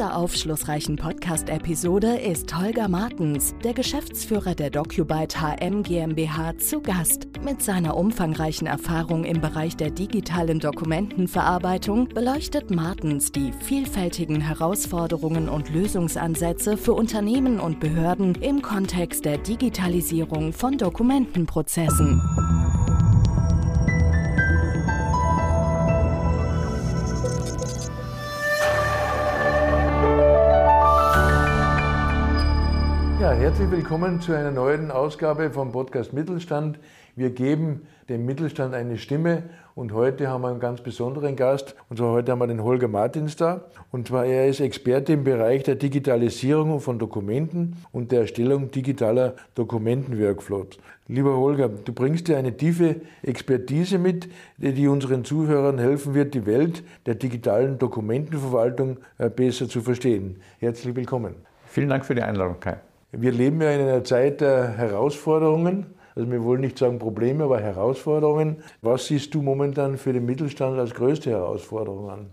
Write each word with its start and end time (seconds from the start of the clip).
Dieser 0.00 0.16
aufschlussreichen 0.16 0.96
Podcast-Episode 0.96 2.16
ist 2.16 2.58
Holger 2.58 2.88
Martens, 2.88 3.54
der 3.62 3.74
Geschäftsführer 3.74 4.54
der 4.54 4.70
DocuByte 4.70 5.42
HM 5.42 5.82
GmbH, 5.82 6.56
zu 6.56 6.80
Gast. 6.80 7.28
Mit 7.44 7.60
seiner 7.60 7.98
umfangreichen 7.98 8.66
Erfahrung 8.66 9.24
im 9.24 9.42
Bereich 9.42 9.76
der 9.76 9.90
digitalen 9.90 10.58
Dokumentenverarbeitung 10.58 12.08
beleuchtet 12.08 12.70
Martens 12.70 13.30
die 13.30 13.52
vielfältigen 13.52 14.40
Herausforderungen 14.40 15.50
und 15.50 15.68
Lösungsansätze 15.68 16.78
für 16.78 16.94
Unternehmen 16.94 17.60
und 17.60 17.78
Behörden 17.78 18.36
im 18.36 18.62
Kontext 18.62 19.26
der 19.26 19.36
Digitalisierung 19.36 20.54
von 20.54 20.78
Dokumentenprozessen. 20.78 22.22
Herzlich 33.50 33.70
willkommen 33.72 34.20
zu 34.20 34.32
einer 34.32 34.52
neuen 34.52 34.92
Ausgabe 34.92 35.50
vom 35.50 35.72
Podcast 35.72 36.12
Mittelstand. 36.12 36.78
Wir 37.16 37.30
geben 37.30 37.82
dem 38.08 38.24
Mittelstand 38.24 38.74
eine 38.74 38.96
Stimme 38.96 39.42
und 39.74 39.92
heute 39.92 40.28
haben 40.28 40.42
wir 40.42 40.50
einen 40.50 40.60
ganz 40.60 40.82
besonderen 40.82 41.34
Gast. 41.34 41.74
Und 41.88 41.96
zwar 41.96 42.12
heute 42.12 42.30
haben 42.30 42.38
wir 42.38 42.46
den 42.46 42.62
Holger 42.62 42.86
Martins 42.86 43.34
da. 43.34 43.64
Und 43.90 44.06
zwar 44.06 44.24
er 44.24 44.46
ist 44.46 44.60
Experte 44.60 45.14
im 45.14 45.24
Bereich 45.24 45.64
der 45.64 45.74
Digitalisierung 45.74 46.78
von 46.78 47.00
Dokumenten 47.00 47.76
und 47.90 48.12
der 48.12 48.20
Erstellung 48.20 48.70
digitaler 48.70 49.34
Dokumentenworkflows. 49.56 50.78
Lieber 51.08 51.36
Holger, 51.36 51.68
du 51.70 51.92
bringst 51.92 52.28
dir 52.28 52.38
eine 52.38 52.56
tiefe 52.56 53.00
Expertise 53.24 53.98
mit, 53.98 54.28
die 54.58 54.86
unseren 54.86 55.24
Zuhörern 55.24 55.78
helfen 55.78 56.14
wird, 56.14 56.34
die 56.34 56.46
Welt 56.46 56.84
der 57.04 57.16
digitalen 57.16 57.80
Dokumentenverwaltung 57.80 58.98
äh, 59.18 59.28
besser 59.28 59.68
zu 59.68 59.80
verstehen. 59.80 60.40
Herzlich 60.60 60.94
willkommen. 60.94 61.34
Vielen 61.66 61.88
Dank 61.88 62.04
für 62.04 62.14
die 62.14 62.22
Einladung, 62.22 62.60
Kai. 62.60 62.78
Wir 63.12 63.32
leben 63.32 63.60
ja 63.60 63.72
in 63.72 63.80
einer 63.80 64.04
Zeit 64.04 64.40
der 64.40 64.68
Herausforderungen. 64.68 65.86
Also 66.14 66.30
wir 66.30 66.44
wollen 66.44 66.60
nicht 66.60 66.78
sagen 66.78 67.00
Probleme, 67.00 67.44
aber 67.44 67.60
Herausforderungen. 67.60 68.62
Was 68.82 69.06
siehst 69.06 69.34
du 69.34 69.42
momentan 69.42 69.98
für 69.98 70.12
den 70.12 70.26
Mittelstand 70.26 70.78
als 70.78 70.94
größte 70.94 71.30
Herausforderung 71.30 72.08
an? 72.08 72.26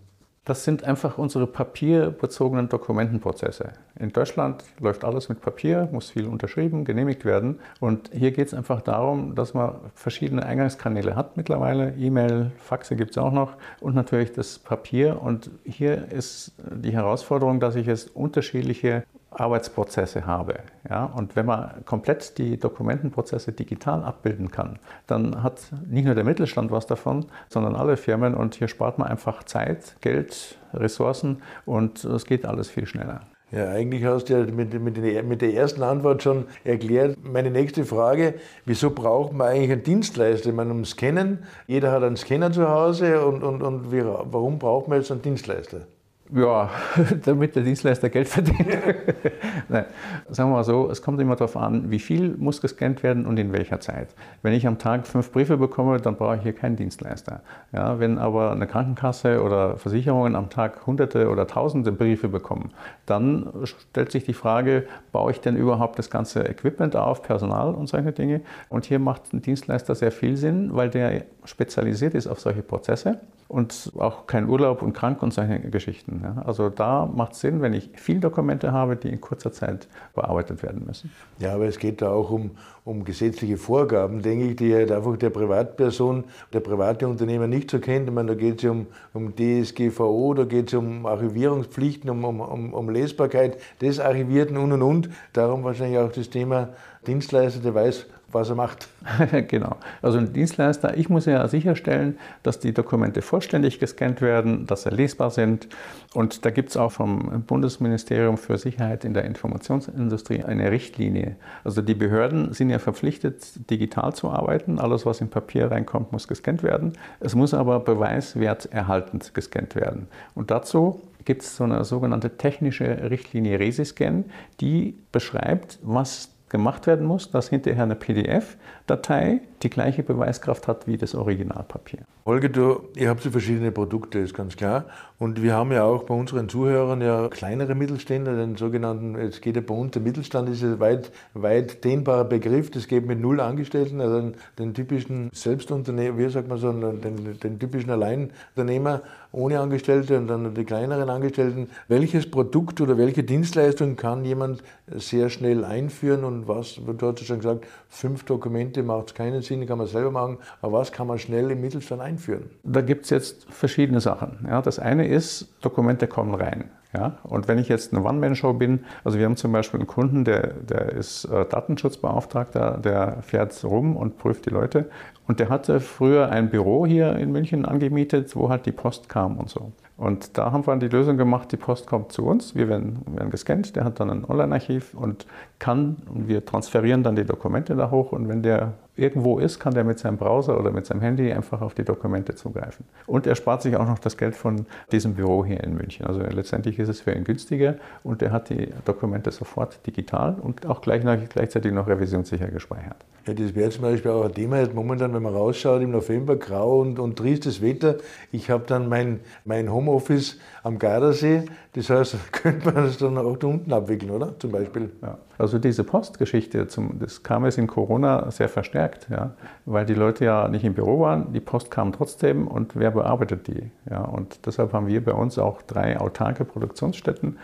Das 0.46 0.64
sind 0.64 0.84
einfach 0.86 1.18
unsere 1.18 1.46
papierbezogenen 1.46 2.70
Dokumentenprozesse. 2.70 3.74
In 4.00 4.14
Deutschland 4.14 4.64
läuft 4.80 5.04
alles 5.04 5.28
mit 5.28 5.42
Papier, 5.42 5.90
muss 5.92 6.12
viel 6.12 6.26
unterschrieben, 6.26 6.86
genehmigt 6.86 7.26
werden. 7.26 7.60
Und 7.82 8.12
hier 8.14 8.32
geht 8.32 8.48
es 8.48 8.54
einfach 8.54 8.80
darum, 8.80 9.36
dass 9.36 9.54
man 9.54 9.76
verschiedene 9.94 10.46
Eingangskanäle 10.46 11.16
hat 11.16 11.36
mittlerweile. 11.36 11.96
E-Mail, 11.96 12.52
Faxe 12.60 12.96
gibt 12.96 13.12
es 13.12 13.18
auch 13.18 13.34
noch 13.34 13.58
und 13.82 13.96
natürlich 13.96 14.32
das 14.32 14.58
Papier. 14.58 15.22
Und 15.22 15.50
hier 15.66 16.12
ist 16.12 16.54
die 16.58 16.92
Herausforderung, 16.92 17.60
dass 17.60 17.76
ich 17.76 17.88
jetzt 17.88 18.16
unterschiedliche 18.16 19.04
Arbeitsprozesse 19.40 20.26
habe. 20.26 20.60
Ja? 20.90 21.06
Und 21.06 21.36
wenn 21.36 21.46
man 21.46 21.86
komplett 21.86 22.38
die 22.38 22.58
Dokumentenprozesse 22.58 23.52
digital 23.52 24.04
abbilden 24.04 24.52
kann, 24.52 24.80
dann 25.06 25.44
hat 25.44 25.62
nicht 25.88 26.06
nur 26.06 26.16
der 26.16 26.24
Mittelstand 26.24 26.72
was 26.72 26.88
davon, 26.88 27.26
sondern 27.50 27.76
alle 27.76 27.98
Firmen. 27.98 28.36
Und 28.36 28.56
hier 28.56 28.68
spart 28.68 28.98
man 29.00 29.08
einfach 29.08 29.44
Zeit, 29.44 29.98
Geld, 30.02 30.58
Ressourcen 30.74 31.42
und 31.66 32.04
es 32.04 32.26
geht 32.26 32.46
alles 32.46 32.70
viel 32.70 32.86
schneller. 32.86 33.22
Ja, 33.50 33.70
eigentlich 33.70 34.04
hast 34.04 34.26
du 34.26 34.34
ja 34.34 34.40
mit, 34.44 34.74
mit, 34.74 35.26
mit, 35.26 35.42
der 35.42 35.54
ersten 35.54 35.82
Antwort 35.82 36.22
schon 36.22 36.46
erklärt. 36.66 37.18
Meine 37.24 37.50
nächste 37.50 37.86
Frage, 37.86 38.34
wieso 38.66 38.90
braucht 38.90 39.32
man 39.32 39.48
eigentlich 39.48 39.72
einen 39.72 39.84
Dienstleister? 39.84 40.50
Ich 40.50 40.56
meine, 40.56 40.72
um 40.72 40.84
Scannen, 40.84 41.46
jeder 41.66 41.94
hat 41.94 42.04
einen 42.04 42.18
Scanner 42.18 42.52
zu 42.52 42.68
Hause 42.68 43.26
und, 43.26 43.44
und, 43.44 43.64
und 43.64 43.90
wie, 43.94 44.04
warum 44.04 44.60
braucht 44.60 44.90
man 44.90 45.00
jetzt 45.00 45.14
einen 45.14 45.22
Dienstleister? 45.22 45.88
Ja, 46.36 46.70
damit 47.26 47.56
der 47.56 47.64
Dienstleister 47.64 48.10
Geld 48.10 48.28
verdient. 48.28 48.68
Nein, 49.70 49.86
sagen 50.30 50.50
wir 50.50 50.56
mal 50.56 50.64
so, 50.64 50.90
es 50.90 51.02
kommt 51.02 51.22
immer 51.22 51.36
darauf 51.36 51.56
an, 51.56 51.90
wie 51.90 52.00
viel 52.00 52.36
muss 52.38 52.60
gescannt 52.60 53.02
werden 53.02 53.26
und 53.26 53.38
in 53.40 53.54
welcher 53.54 53.80
Zeit. 53.80 54.10
Wenn 54.42 54.54
ich 54.54 54.68
am 54.68 54.78
Tag 54.78 55.08
fünf 55.08 55.32
Briefe 55.32 55.58
bekomme, 55.58 56.02
dann 56.02 56.18
brauche 56.18 56.36
ich 56.36 56.42
hier 56.42 56.54
keinen 56.54 56.76
Dienstleister. 56.76 57.42
Ja, 57.72 58.00
wenn 58.00 58.18
aber 58.18 58.52
eine 58.52 58.68
Krankenkasse 58.68 59.42
oder 59.42 59.78
Versicherungen 59.78 60.36
am 60.36 60.50
Tag 60.50 60.86
hunderte 60.86 61.30
oder 61.30 61.48
tausende 61.48 61.94
Briefe 61.94 62.28
bekommen, 62.28 62.72
dann 63.06 63.50
stellt 63.64 64.12
sich 64.12 64.26
die 64.26 64.34
Frage, 64.34 64.86
baue 65.14 65.32
ich 65.32 65.40
denn 65.40 65.56
überhaupt 65.56 65.98
das 65.98 66.10
ganze 66.10 66.42
Equipment 66.42 66.96
auf, 66.98 67.24
Personal 67.24 67.74
und 67.74 67.88
solche 67.88 68.12
Dinge? 68.12 68.42
Und 68.70 68.86
hier 68.86 69.00
macht 69.00 69.34
ein 69.34 69.42
Dienstleister 69.42 69.96
sehr 69.96 70.12
viel 70.12 70.36
Sinn, 70.36 70.72
weil 70.74 70.90
der 70.90 71.24
spezialisiert 71.46 72.16
ist 72.16 72.28
auf 72.28 72.42
solche 72.42 72.64
Prozesse 72.64 73.20
und 73.48 73.92
auch 73.98 74.28
kein 74.28 74.50
Urlaub 74.50 74.82
und 74.82 74.94
krank 74.94 75.24
und 75.24 75.34
solche 75.34 75.60
Geschichten. 75.60 76.17
Ja. 76.24 76.42
Also 76.46 76.70
da 76.70 77.06
macht 77.06 77.34
es 77.34 77.42
Sinn, 77.42 77.62
wenn 77.62 77.74
ich 77.74 77.90
viele 77.96 78.20
Dokumente 78.20 78.72
habe, 78.72 78.96
die 78.96 79.10
in 79.10 79.22
kurzer 79.22 79.52
Zeit 79.52 79.88
bearbeitet 80.14 80.64
werden 80.64 80.84
müssen. 80.86 81.12
Ja, 81.40 81.54
aber 81.54 81.66
es 81.66 81.80
geht 81.80 82.02
da 82.02 82.10
auch 82.12 82.30
um, 82.32 82.52
um 82.86 83.04
gesetzliche 83.04 83.58
Vorgaben, 83.58 84.22
denke 84.22 84.46
ich, 84.46 84.56
die 84.56 84.74
halt 84.74 84.92
einfach 84.92 85.18
der 85.18 85.30
Privatperson, 85.30 86.26
der 86.54 86.60
private 86.60 87.08
Unternehmer 87.08 87.48
nicht 87.48 87.72
so 87.72 87.80
kennt. 87.80 88.08
Ich 88.08 88.14
meine, 88.14 88.30
da 88.30 88.36
geht 88.36 88.64
es 88.64 88.70
um, 88.70 88.88
um 89.14 89.34
DSGVO, 89.36 90.34
da 90.34 90.46
geht 90.46 90.68
es 90.68 90.74
um 90.74 91.06
Archivierungspflichten, 91.06 92.10
um, 92.10 92.24
um, 92.24 92.74
um 92.74 92.90
Lesbarkeit 92.90 93.58
des 93.82 94.00
Archivierten 94.00 94.58
und 94.58 94.72
und 94.72 94.82
und. 94.82 95.10
Darum 95.34 95.64
wahrscheinlich 95.64 96.00
auch 96.00 96.12
das 96.12 96.30
Thema 96.30 96.70
Dienstleister, 97.06 97.62
der 97.62 97.74
weiß, 97.74 98.06
was 98.32 98.50
er 98.50 98.56
macht. 98.56 98.88
genau. 99.48 99.78
Also 100.02 100.18
ein 100.18 100.34
Dienstleister, 100.34 100.98
ich 100.98 101.10
muss 101.10 101.26
ja 101.26 101.48
sicherstellen, 101.48 102.18
dass 102.44 102.60
die 102.60 102.74
Dokumente 102.74 103.22
vollständig 103.22 103.80
gescannt 103.80 104.22
werden, 104.22 104.68
dass 104.68 104.84
sie 104.84 104.90
lesbar 104.90 105.32
sind. 105.32 105.68
Und 106.14 106.46
da 106.46 106.50
gibt 106.50 106.70
es 106.70 106.78
auch 106.78 106.92
vom 106.92 107.44
Bundesministerium 107.48 108.38
für 108.38 108.58
Sicherheit 108.58 109.06
in 109.06 109.14
der 109.14 109.24
Informationsindustrie 109.26 110.44
eine 110.44 110.72
Richtlinie. 110.72 111.36
Also 111.64 111.82
die 111.82 111.94
Behörden 111.94 112.54
sind 112.54 112.70
ja 112.70 112.80
verpflichtet, 112.80 113.70
digital 113.70 114.14
zu 114.14 114.30
arbeiten. 114.30 114.80
Alles, 114.80 115.06
was 115.06 115.22
in 115.22 115.30
Papier 115.30 115.72
reinkommt, 115.72 116.12
muss 116.12 116.28
gescannt 116.28 116.64
werden. 116.64 116.94
Es 117.20 117.36
muss 117.36 117.54
aber 117.54 117.80
beweiswerterhaltend 117.80 119.34
gescannt 119.34 119.76
werden. 119.76 120.08
Und 120.36 120.52
dazu 120.52 121.02
gibt 121.28 121.42
es 121.42 121.58
so 121.58 121.66
eine 121.66 121.84
sogenannte 121.84 122.38
technische 122.38 123.10
Richtlinie 123.10 123.60
Resiscan, 123.60 124.26
die 124.62 124.98
beschreibt, 125.12 125.78
was 125.84 126.30
gemacht 126.50 126.88
werden 126.88 127.06
muss, 127.06 127.30
dass 127.32 127.50
hinterher 127.50 127.84
eine 127.84 127.96
PDF-Datei 127.96 129.42
die 129.64 129.70
gleiche 129.70 130.04
Beweiskraft 130.04 130.68
hat 130.68 130.88
wie 130.88 130.98
das 130.98 131.16
Originalpapier. 131.16 132.00
Holger, 132.26 132.50
du, 132.50 132.82
ihr 132.96 133.10
habt 133.10 133.22
so 133.22 133.32
verschiedene 133.32 133.72
Produkte, 133.72 134.20
ist 134.20 134.34
ganz 134.34 134.56
klar. 134.56 134.86
Und 135.18 135.42
wir 135.42 135.56
haben 135.56 135.72
ja 135.72 135.84
auch 135.84 136.04
bei 136.04 136.14
unseren 136.14 136.48
Zuhörern 136.48 137.02
ja 137.02 137.28
kleinere 137.30 137.74
Mittelständler, 137.74 138.36
den 138.36 138.56
sogenannten, 138.56 139.16
es 139.16 139.42
geht 139.42 139.56
ja 139.56 139.62
bei 139.66 139.74
uns, 139.74 139.92
der 139.92 140.02
Mittelstand 140.02 140.50
ist 140.50 140.62
ein 140.64 140.80
weit, 140.80 141.12
weit 141.34 141.84
dehnbarer 141.84 142.26
Begriff, 142.26 142.70
das 142.70 142.88
geht 142.88 143.08
mit 143.08 143.20
null 143.20 143.40
Angestellten, 143.40 144.00
also 144.00 144.20
den, 144.20 144.36
den 144.60 144.74
typischen 144.74 145.30
Selbstunternehmer, 145.34 146.18
wie 146.18 146.30
sagt 146.30 146.48
man 146.48 146.58
so, 146.60 146.72
den, 146.72 147.40
den 147.40 147.60
typischen 147.60 147.90
Alleinunternehmer 147.90 149.02
ohne 149.32 149.60
Angestellte 149.60 150.18
und 150.18 150.28
dann 150.28 150.54
die 150.54 150.66
kleineren 150.66 151.10
Angestellten. 151.10 151.70
Welches 151.88 152.30
Produkt 152.30 152.80
oder 152.82 152.98
welche 152.98 153.24
Dienstleistung 153.24 153.96
kann 153.96 154.24
jemand 154.24 154.64
sehr 154.88 155.30
schnell 155.30 155.66
einführen 155.66 156.24
und 156.24 156.37
was, 156.46 156.76
du 156.76 157.08
hast 157.08 157.20
ja 157.20 157.26
schon 157.26 157.38
gesagt, 157.38 157.66
fünf 157.88 158.26
Dokumente 158.26 158.84
macht 158.84 159.16
keinen 159.16 159.42
Sinn, 159.42 159.66
kann 159.66 159.78
man 159.78 159.88
selber 159.88 160.12
machen, 160.12 160.38
aber 160.62 160.80
was 160.80 160.92
kann 160.92 161.08
man 161.08 161.18
schnell 161.20 161.50
im 161.52 161.62
Mittelstand 161.62 162.02
einführen? 162.02 162.50
Da 162.64 162.82
gibt 162.82 163.06
es 163.06 163.12
jetzt 163.12 163.46
verschiedene 163.50 164.02
Sachen. 164.02 164.46
Ja, 164.48 164.62
das 164.62 164.78
eine 164.78 165.08
ist, 165.08 165.48
Dokumente 165.62 166.08
kommen 166.08 166.34
rein. 166.36 166.70
Ja? 166.94 167.18
Und 167.24 167.48
wenn 167.48 167.58
ich 167.58 167.70
jetzt 167.70 167.94
eine 167.94 168.04
One-Man-Show 168.04 168.54
bin, 168.54 168.86
also 169.04 169.18
wir 169.18 169.26
haben 169.26 169.36
zum 169.36 169.52
Beispiel 169.52 169.80
einen 169.80 169.88
Kunden, 169.88 170.26
der, 170.26 170.54
der 170.54 170.94
ist 170.94 171.26
äh, 171.26 171.46
Datenschutzbeauftragter, 171.46 172.80
der 172.84 173.22
fährt 173.22 173.64
rum 173.64 173.96
und 173.96 174.18
prüft 174.18 174.46
die 174.46 174.50
Leute. 174.50 174.90
Und 175.28 175.40
der 175.40 175.50
hatte 175.50 175.80
früher 175.80 176.30
ein 176.30 176.50
Büro 176.50 176.86
hier 176.86 177.16
in 177.16 177.32
München 177.32 177.66
angemietet, 177.66 178.36
wo 178.36 178.50
halt 178.50 178.66
die 178.66 178.72
Post 178.72 179.10
kam 179.10 179.38
und 179.38 179.50
so. 179.50 179.72
Und 179.98 180.38
da 180.38 180.52
haben 180.52 180.66
wir 180.68 180.76
die 180.78 180.90
Lösung 180.90 181.18
gemacht, 181.18 181.52
die 181.52 181.58
Post 181.58 181.88
kommt 181.88 182.12
zu 182.12 182.26
uns, 182.26 182.54
wir 182.54 182.70
werden, 182.70 183.00
werden 183.08 183.32
gescannt, 183.32 183.76
der 183.76 183.84
hat 183.84 184.00
dann 184.00 184.12
ein 184.12 184.26
Online-Archiv 184.26 184.94
und 184.94 185.26
kann, 185.58 185.98
und 186.14 186.28
wir 186.28 186.46
transferieren 186.46 187.02
dann 187.02 187.16
die 187.16 187.26
Dokumente 187.26 187.76
da 187.76 187.90
hoch. 187.90 188.12
Und 188.12 188.30
wenn 188.30 188.44
der 188.44 188.74
irgendwo 188.98 189.40
ist, 189.40 189.60
kann 189.60 189.74
der 189.74 189.84
mit 189.84 190.00
seinem 190.00 190.18
Browser 190.18 190.60
oder 190.60 190.72
mit 190.72 190.86
seinem 190.86 191.02
Handy 191.02 191.32
einfach 191.32 191.62
auf 191.62 191.74
die 191.74 191.84
Dokumente 191.84 192.36
zugreifen. 192.36 192.86
Und 193.06 193.28
er 193.28 193.36
spart 193.36 193.62
sich 193.62 193.76
auch 193.76 193.88
noch 193.88 194.00
das 194.00 194.18
Geld 194.18 194.36
von 194.36 194.66
diesem 194.92 195.16
Büro 195.16 195.46
hier 195.46 195.64
in 195.64 195.76
München. 195.76 196.06
Also 196.06 196.22
letztendlich 196.22 196.80
ist 196.80 196.90
es 196.90 197.02
für 197.02 197.12
ihn 197.12 197.24
günstiger 197.24 197.76
und 198.04 198.22
er 198.22 198.32
hat 198.32 198.50
die 198.50 198.70
Dokumente 198.86 199.32
sofort 199.32 199.86
digital 199.86 200.36
und 200.42 200.66
auch 200.66 200.82
gleich, 200.82 201.04
gleichzeitig 201.30 201.72
noch 201.72 201.88
revisionssicher 201.88 202.48
gespeichert. 202.48 203.06
Ja, 203.28 203.34
das 203.34 203.54
wäre 203.56 203.70
zum 203.70 203.82
Beispiel 203.82 204.12
auch 204.12 204.24
ein 204.24 204.34
Thema 204.34 204.60
jetzt 204.60 204.74
momentan, 204.74 205.14
wenn 205.14 205.22
man 205.22 205.34
rausschaut 205.34 205.82
im 205.82 205.92
November, 205.92 206.38
grau 206.38 206.80
und, 206.80 206.98
und 206.98 207.18
tristes 207.18 207.62
Wetter. 207.62 207.98
Ich 208.32 208.50
habe 208.50 208.64
dann 208.66 208.88
mein, 208.88 209.20
mein 209.44 209.72
Homeoffice 209.72 210.40
am 210.64 210.80
Gardasee. 210.80 211.44
Das 211.74 211.90
heißt, 211.90 212.16
könnte 212.32 212.72
man 212.72 212.86
das 212.86 212.98
dann 212.98 213.18
auch 213.18 213.36
da 213.36 213.48
unten 213.48 213.74
abwickeln, 213.74 214.12
oder? 214.12 214.40
Zum 214.40 214.52
Beispiel. 214.52 214.92
Ja. 215.02 215.18
Also 215.38 215.60
diese 215.60 215.84
Postgeschichte, 215.84 216.68
zum, 216.68 217.00
das 217.00 217.24
kam 217.24 217.46
jetzt 217.46 217.58
in 217.58 217.68
Corona 217.68 218.32
sehr 218.32 218.50
verstärkt, 218.50 219.08
ja, 219.10 219.32
weil 219.66 219.86
die 219.86 219.94
Leute 219.94 220.26
ja 220.26 220.48
nicht 220.48 220.64
im 220.64 220.74
Büro 220.74 221.00
waren, 221.00 221.34
die 221.34 221.40
Post 221.40 221.72
kam 221.72 221.92
trotzdem 221.92 222.48
und 222.48 222.76
wer 222.76 222.92
bearbeitet 222.92 223.48
die? 223.48 223.72
Ja, 223.90 224.02
und 224.02 224.46
deshalb 224.46 224.74
haben 224.74 224.88
wir 224.88 225.04
bei 225.04 225.14
uns 225.14 225.38
auch 225.38 225.62
drei 225.62 226.00
autarke 226.00 226.46
Produktionsstätten 226.46 227.38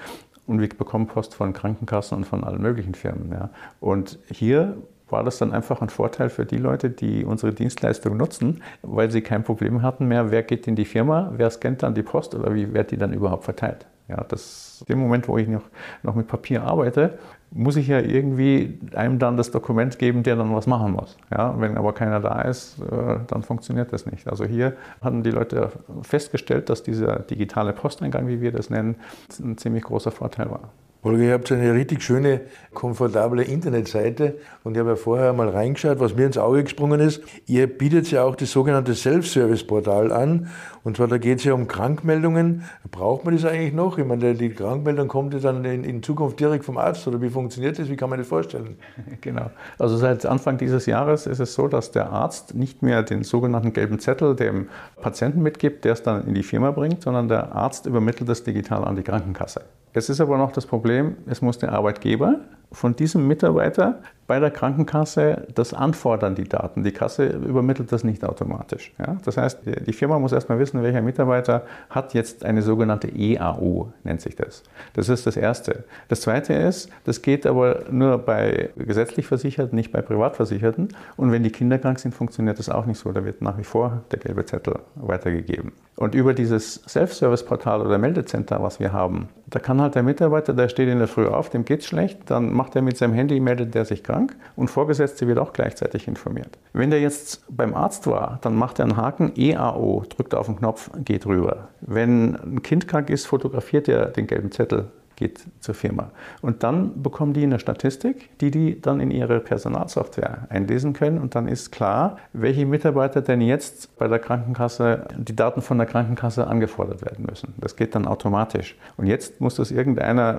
und 0.48 0.60
wir 0.60 0.70
bekommen 0.70 1.08
Post 1.08 1.36
von 1.36 1.54
Krankenkassen 1.54 2.18
und 2.18 2.26
von 2.26 2.44
allen 2.44 2.62
möglichen 2.62 2.96
Firmen. 2.96 3.32
Ja. 3.32 3.50
Und 3.80 4.20
hier 4.30 4.76
war 5.10 5.24
das 5.24 5.38
dann 5.38 5.54
einfach 5.54 5.82
ein 5.82 5.90
Vorteil 5.90 6.30
für 6.30 6.46
die 6.46 6.58
Leute, 6.58 6.90
die 6.90 7.24
unsere 7.24 7.54
Dienstleistung 7.54 8.18
nutzen, 8.18 8.64
weil 8.82 9.12
sie 9.12 9.22
kein 9.22 9.44
Problem 9.44 9.82
hatten 9.82 10.08
mehr, 10.08 10.32
wer 10.32 10.44
geht 10.44 10.68
in 10.68 10.76
die 10.76 10.86
Firma, 10.86 11.32
wer 11.36 11.50
scannt 11.50 11.84
dann 11.84 11.94
die 11.94 12.04
Post 12.04 12.34
oder 12.36 12.54
wie 12.56 12.74
wird 12.74 12.92
die 12.92 12.98
dann 12.98 13.14
überhaupt 13.14 13.44
verteilt. 13.44 13.86
Ja, 14.10 14.26
das, 14.28 14.84
dem 14.90 15.00
Moment, 15.00 15.28
wo 15.28 15.38
ich 15.38 15.48
noch, 15.48 15.64
noch 16.02 16.16
mit 16.16 16.28
Papier 16.28 16.64
arbeite, 16.64 17.20
muss 17.56 17.76
ich 17.76 17.88
ja 17.88 18.00
irgendwie 18.00 18.80
einem 18.96 19.20
dann 19.20 19.38
das 19.38 19.52
Dokument 19.52 20.00
geben, 20.00 20.24
der 20.24 20.36
dann 20.36 20.54
was 20.56 20.66
machen 20.68 20.94
muss. 20.94 21.18
Ja, 21.32 21.60
wenn 21.60 21.78
aber 21.78 21.94
keiner 21.94 22.20
da 22.20 22.42
ist, 22.42 22.80
äh, 22.80 23.20
dann 23.28 23.44
funktioniert 23.44 23.94
das 23.94 24.06
nicht. 24.06 24.28
Also 24.28 24.46
hier 24.46 24.74
hatten 25.02 25.24
die 25.24 25.32
Leute 25.32 25.72
festgestellt, 26.02 26.70
dass 26.70 26.84
dieser 26.84 27.20
digitale 27.20 27.74
Posteingang, 27.74 28.28
wie 28.28 28.42
wir 28.42 28.52
das 28.52 28.70
nennen, 28.70 28.96
ein 29.40 29.58
ziemlich 29.58 29.84
großer 29.84 30.12
Vorteil 30.12 30.50
war. 30.50 30.70
Holger, 31.04 31.24
ihr 31.24 31.34
habt 31.34 31.52
eine 31.52 31.74
richtig 31.74 32.02
schöne, 32.02 32.42
komfortable 32.74 33.44
Internetseite 33.44 34.36
und 34.64 34.76
ich 34.76 34.80
habe 34.80 34.92
ja 34.92 34.96
vorher 34.96 35.34
mal 35.34 35.50
reingeschaut, 35.50 36.00
was 36.00 36.16
mir 36.16 36.26
ins 36.26 36.38
Auge 36.38 36.64
gesprungen 36.64 37.02
ist. 37.02 37.22
Ihr 37.46 37.68
bietet 37.68 38.10
ja 38.10 38.24
auch 38.24 38.38
das 38.38 38.52
sogenannte 38.52 38.96
Self-Service-Portal 38.96 40.14
an 40.14 40.48
und 40.86 40.96
zwar 40.96 41.10
da 41.10 41.18
geht 41.18 41.40
es 41.40 41.44
ja 41.44 41.54
um 41.54 41.68
Krankmeldungen. 41.68 42.64
Braucht 42.90 43.26
man 43.26 43.36
das 43.36 43.44
eigentlich 43.44 43.74
noch? 43.74 43.98
Ich 43.98 44.06
meine, 44.06 44.34
die 44.34 44.50
Krankmeldung 44.50 45.10
kommt 45.10 45.34
ja 45.34 45.42
dann 45.42 45.66
in, 45.66 45.84
in 45.84 46.02
Zukunft 46.04 46.40
direkt 46.40 46.64
vom 46.64 46.78
Arzt 46.78 47.06
oder 47.06 47.22
wie 47.22 47.30
funktioniert 47.30 47.78
das? 47.80 47.90
Wie 47.90 47.98
kann 47.98 48.10
man 48.10 48.20
das 48.20 48.28
vorstellen? 48.28 48.78
Genau. 49.22 49.52
Also 49.80 49.96
seit 49.98 50.26
Anfang 50.26 50.58
dieses 50.58 50.86
Jahres 50.86 51.28
ist 51.28 51.40
es 51.40 51.54
so, 51.54 51.68
dass 51.68 51.92
der 51.92 52.10
Arzt 52.10 52.56
nicht 52.56 52.82
mehr 52.82 53.04
den 53.04 53.24
sogenannten 53.24 53.72
gelben 53.72 54.00
Zettel 54.00 54.36
dem 54.36 54.68
Patienten 55.02 55.42
mitgibt, 55.42 55.86
der 55.86 55.94
es 55.94 56.04
dann 56.04 56.28
in 56.28 56.34
die 56.34 56.44
Firma 56.44 56.72
bringt, 56.72 57.04
sondern 57.04 57.28
der 57.28 57.54
Arzt 57.54 57.86
übermittelt 57.86 58.30
das 58.30 58.44
digital 58.44 58.84
an 58.84 58.96
die 58.96 59.04
Krankenkasse. 59.04 59.62
Jetzt 59.94 60.10
ist 60.10 60.20
aber 60.20 60.38
noch 60.38 60.52
das 60.52 60.66
Problem, 60.66 61.18
es 61.28 61.42
muss 61.42 61.60
der 61.60 61.72
Arbeitgeber 61.72 62.40
von 62.74 62.96
diesem 62.96 63.28
Mitarbeiter 63.28 64.00
bei 64.28 64.40
der 64.40 64.52
Krankenkasse 64.52 65.48
das 65.54 65.74
anfordern, 65.74 66.36
die 66.36 66.48
Daten. 66.48 66.84
Die 66.84 66.92
Kasse 66.92 67.28
übermittelt 67.28 67.92
das 67.92 68.04
nicht 68.04 68.24
automatisch. 68.24 68.94
Ja? 68.98 69.18
Das 69.26 69.38
heißt, 69.38 69.60
die 69.86 69.94
Firma 69.94 70.18
muss 70.18 70.32
erstmal 70.32 70.60
wissen, 70.60 70.82
welcher 70.82 71.02
Mitarbeiter 71.02 71.64
hat 71.90 72.14
jetzt 72.14 72.46
eine 72.46 72.62
sogenannte 72.62 73.10
EAU, 73.10 73.88
nennt 74.04 74.22
sich 74.22 74.36
das. 74.36 74.64
Das 74.94 75.10
ist 75.10 75.28
das 75.28 75.36
Erste. 75.36 75.84
Das 76.08 76.22
Zweite 76.22 76.54
ist, 76.54 76.90
das 77.04 77.22
geht 77.22 77.46
aber 77.46 77.84
nur 77.92 78.18
bei 78.18 78.70
gesetzlich 78.78 79.28
Versicherten, 79.28 79.76
nicht 79.76 79.92
bei 79.92 80.02
Privatversicherten. 80.02 80.90
Und 81.18 81.32
wenn 81.32 81.44
die 81.44 81.52
Kinder 81.52 81.78
krank 81.78 82.00
sind, 82.00 82.16
funktioniert 82.16 82.60
das 82.60 82.70
auch 82.70 82.86
nicht 82.86 83.00
so. 83.00 83.12
Da 83.12 83.26
wird 83.26 83.42
nach 83.42 83.58
wie 83.58 83.64
vor 83.64 84.04
der 84.12 84.20
gelbe 84.20 84.46
Zettel 84.46 84.80
weitergegeben. 84.96 85.74
Und 85.96 86.16
über 86.16 86.34
dieses 86.34 86.82
Self-Service-Portal 86.88 87.82
oder 87.82 88.00
Meldecenter, 88.00 88.64
was 88.64 88.80
wir 88.80 88.94
haben, 88.94 89.30
da 89.46 89.60
kann 89.60 89.80
halt 89.80 89.94
der 89.94 90.02
Mitarbeiter, 90.02 90.54
der 90.54 90.68
steht 90.68 90.90
in 90.90 90.98
der 90.98 91.08
Früh 91.08 91.28
auf, 91.28 91.52
dem 91.52 91.66
geht's 91.66 91.86
schlecht, 91.86 92.20
dann 92.26 92.52
macht 92.52 92.63
er 92.74 92.82
mit 92.82 92.98
seinem 92.98 93.14
Handy, 93.14 93.40
meldet 93.40 93.76
der 93.76 93.86
sich 93.86 94.04
krank 94.04 94.36
und 94.56 94.70
Vorgesetzte 94.70 95.28
wird 95.28 95.40
auch 95.40 95.54
gleichzeitig 95.54 96.08
informiert. 96.08 96.58
Wenn 96.74 96.90
der 96.90 97.02
jetzt 97.02 97.44
beim 97.50 97.76
Arzt 97.76 98.08
war, 98.08 98.40
dann 98.42 98.56
macht 98.56 98.80
er 98.80 98.86
einen 98.86 98.98
Haken 98.98 99.34
EAO, 99.36 100.04
drückt 100.10 100.34
auf 100.36 100.48
den 100.48 100.56
Knopf, 100.56 100.90
geht 101.04 101.26
rüber. 101.26 101.70
Wenn 101.82 102.36
ein 102.36 102.62
Kind 102.64 102.88
krank 102.88 103.10
ist, 103.10 103.26
fotografiert 103.28 103.88
er 103.88 104.08
den 104.08 104.28
gelben 104.28 104.52
Zettel, 104.52 104.86
geht 105.24 105.46
zur 105.62 105.74
Firma. 105.74 106.12
Und 106.42 106.64
dann 106.64 107.02
bekommen 107.02 107.32
die 107.32 107.44
eine 107.44 107.58
Statistik, 107.58 108.38
die 108.40 108.52
die 108.52 108.82
dann 108.82 109.00
in 109.00 109.10
ihre 109.10 109.40
Personalsoftware 109.40 110.48
einlesen 110.50 110.92
können. 110.92 111.18
Und 111.18 111.34
dann 111.36 111.48
ist 111.48 111.72
klar, 111.72 112.18
welche 112.34 112.66
Mitarbeiter 112.66 113.22
denn 113.22 113.40
jetzt 113.40 113.98
bei 113.98 114.10
der 114.10 114.20
Krankenkasse 114.20 115.08
die 115.18 115.36
Daten 115.36 115.62
von 115.62 115.78
der 115.78 115.88
Krankenkasse 115.88 116.46
angefordert 116.46 117.06
werden 117.06 117.26
müssen. 117.26 117.54
Das 117.58 117.78
geht 117.78 117.96
dann 117.96 118.06
automatisch. 118.06 118.76
Und 118.98 119.08
jetzt 119.08 119.40
muss 119.40 119.56
das 119.56 119.72
irgendeiner, 119.72 120.36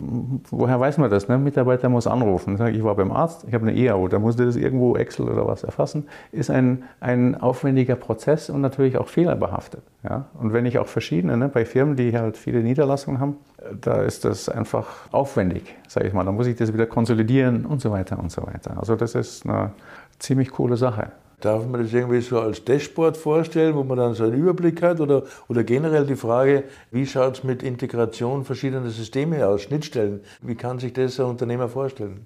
woher 0.50 0.78
weiß 0.78 0.98
man 0.98 1.10
das? 1.10 1.28
Ne? 1.28 1.38
Mitarbeiter 1.38 1.88
muss 1.88 2.06
anrufen. 2.06 2.60
Ich 2.74 2.84
war 2.84 2.94
beim 2.94 3.10
Arzt, 3.10 3.46
ich 3.48 3.54
habe 3.54 3.66
eine 3.66 3.76
EAU, 3.78 4.08
da 4.08 4.18
musste 4.18 4.44
das 4.44 4.56
irgendwo 4.56 4.96
Excel 4.96 5.30
oder 5.30 5.46
was 5.46 5.64
erfassen. 5.64 6.08
Ist 6.30 6.50
ein, 6.50 6.84
ein 7.00 7.40
aufwendiger 7.40 7.96
Prozess 7.96 8.50
und 8.50 8.60
natürlich 8.60 8.98
auch 8.98 9.08
fehlerbehaftet. 9.08 9.82
Ja? 10.02 10.26
Und 10.38 10.52
wenn 10.52 10.66
ich 10.66 10.78
auch 10.78 10.88
verschiedene, 10.88 11.38
ne, 11.38 11.48
bei 11.48 11.64
Firmen, 11.64 11.96
die 11.96 12.14
halt 12.16 12.36
viele 12.36 12.62
Niederlassungen 12.62 13.18
haben, 13.18 13.36
da 13.80 14.02
ist 14.02 14.24
das 14.24 14.48
einfach 14.48 14.73
aufwendig, 15.12 15.74
sage 15.88 16.08
ich 16.08 16.14
mal. 16.14 16.24
Da 16.24 16.32
muss 16.32 16.46
ich 16.46 16.56
das 16.56 16.72
wieder 16.72 16.86
konsolidieren 16.86 17.66
und 17.66 17.80
so 17.80 17.90
weiter 17.90 18.18
und 18.18 18.32
so 18.32 18.42
weiter. 18.42 18.78
Also 18.78 18.96
das 18.96 19.14
ist 19.14 19.46
eine 19.46 19.72
ziemlich 20.18 20.50
coole 20.50 20.76
Sache. 20.76 21.12
Darf 21.40 21.66
man 21.66 21.82
das 21.82 21.92
irgendwie 21.92 22.22
so 22.22 22.40
als 22.40 22.64
Dashboard 22.64 23.18
vorstellen, 23.18 23.74
wo 23.74 23.84
man 23.84 23.98
dann 23.98 24.14
so 24.14 24.24
einen 24.24 24.32
Überblick 24.32 24.82
hat? 24.82 25.00
Oder, 25.00 25.24
oder 25.48 25.62
generell 25.62 26.06
die 26.06 26.16
Frage, 26.16 26.64
wie 26.90 27.06
schaut 27.06 27.38
es 27.38 27.44
mit 27.44 27.62
Integration 27.62 28.44
verschiedener 28.44 28.88
Systeme 28.88 29.46
aus, 29.46 29.62
Schnittstellen? 29.62 30.20
Wie 30.40 30.54
kann 30.54 30.78
sich 30.78 30.94
das 30.94 31.20
ein 31.20 31.26
Unternehmer 31.26 31.68
vorstellen? 31.68 32.24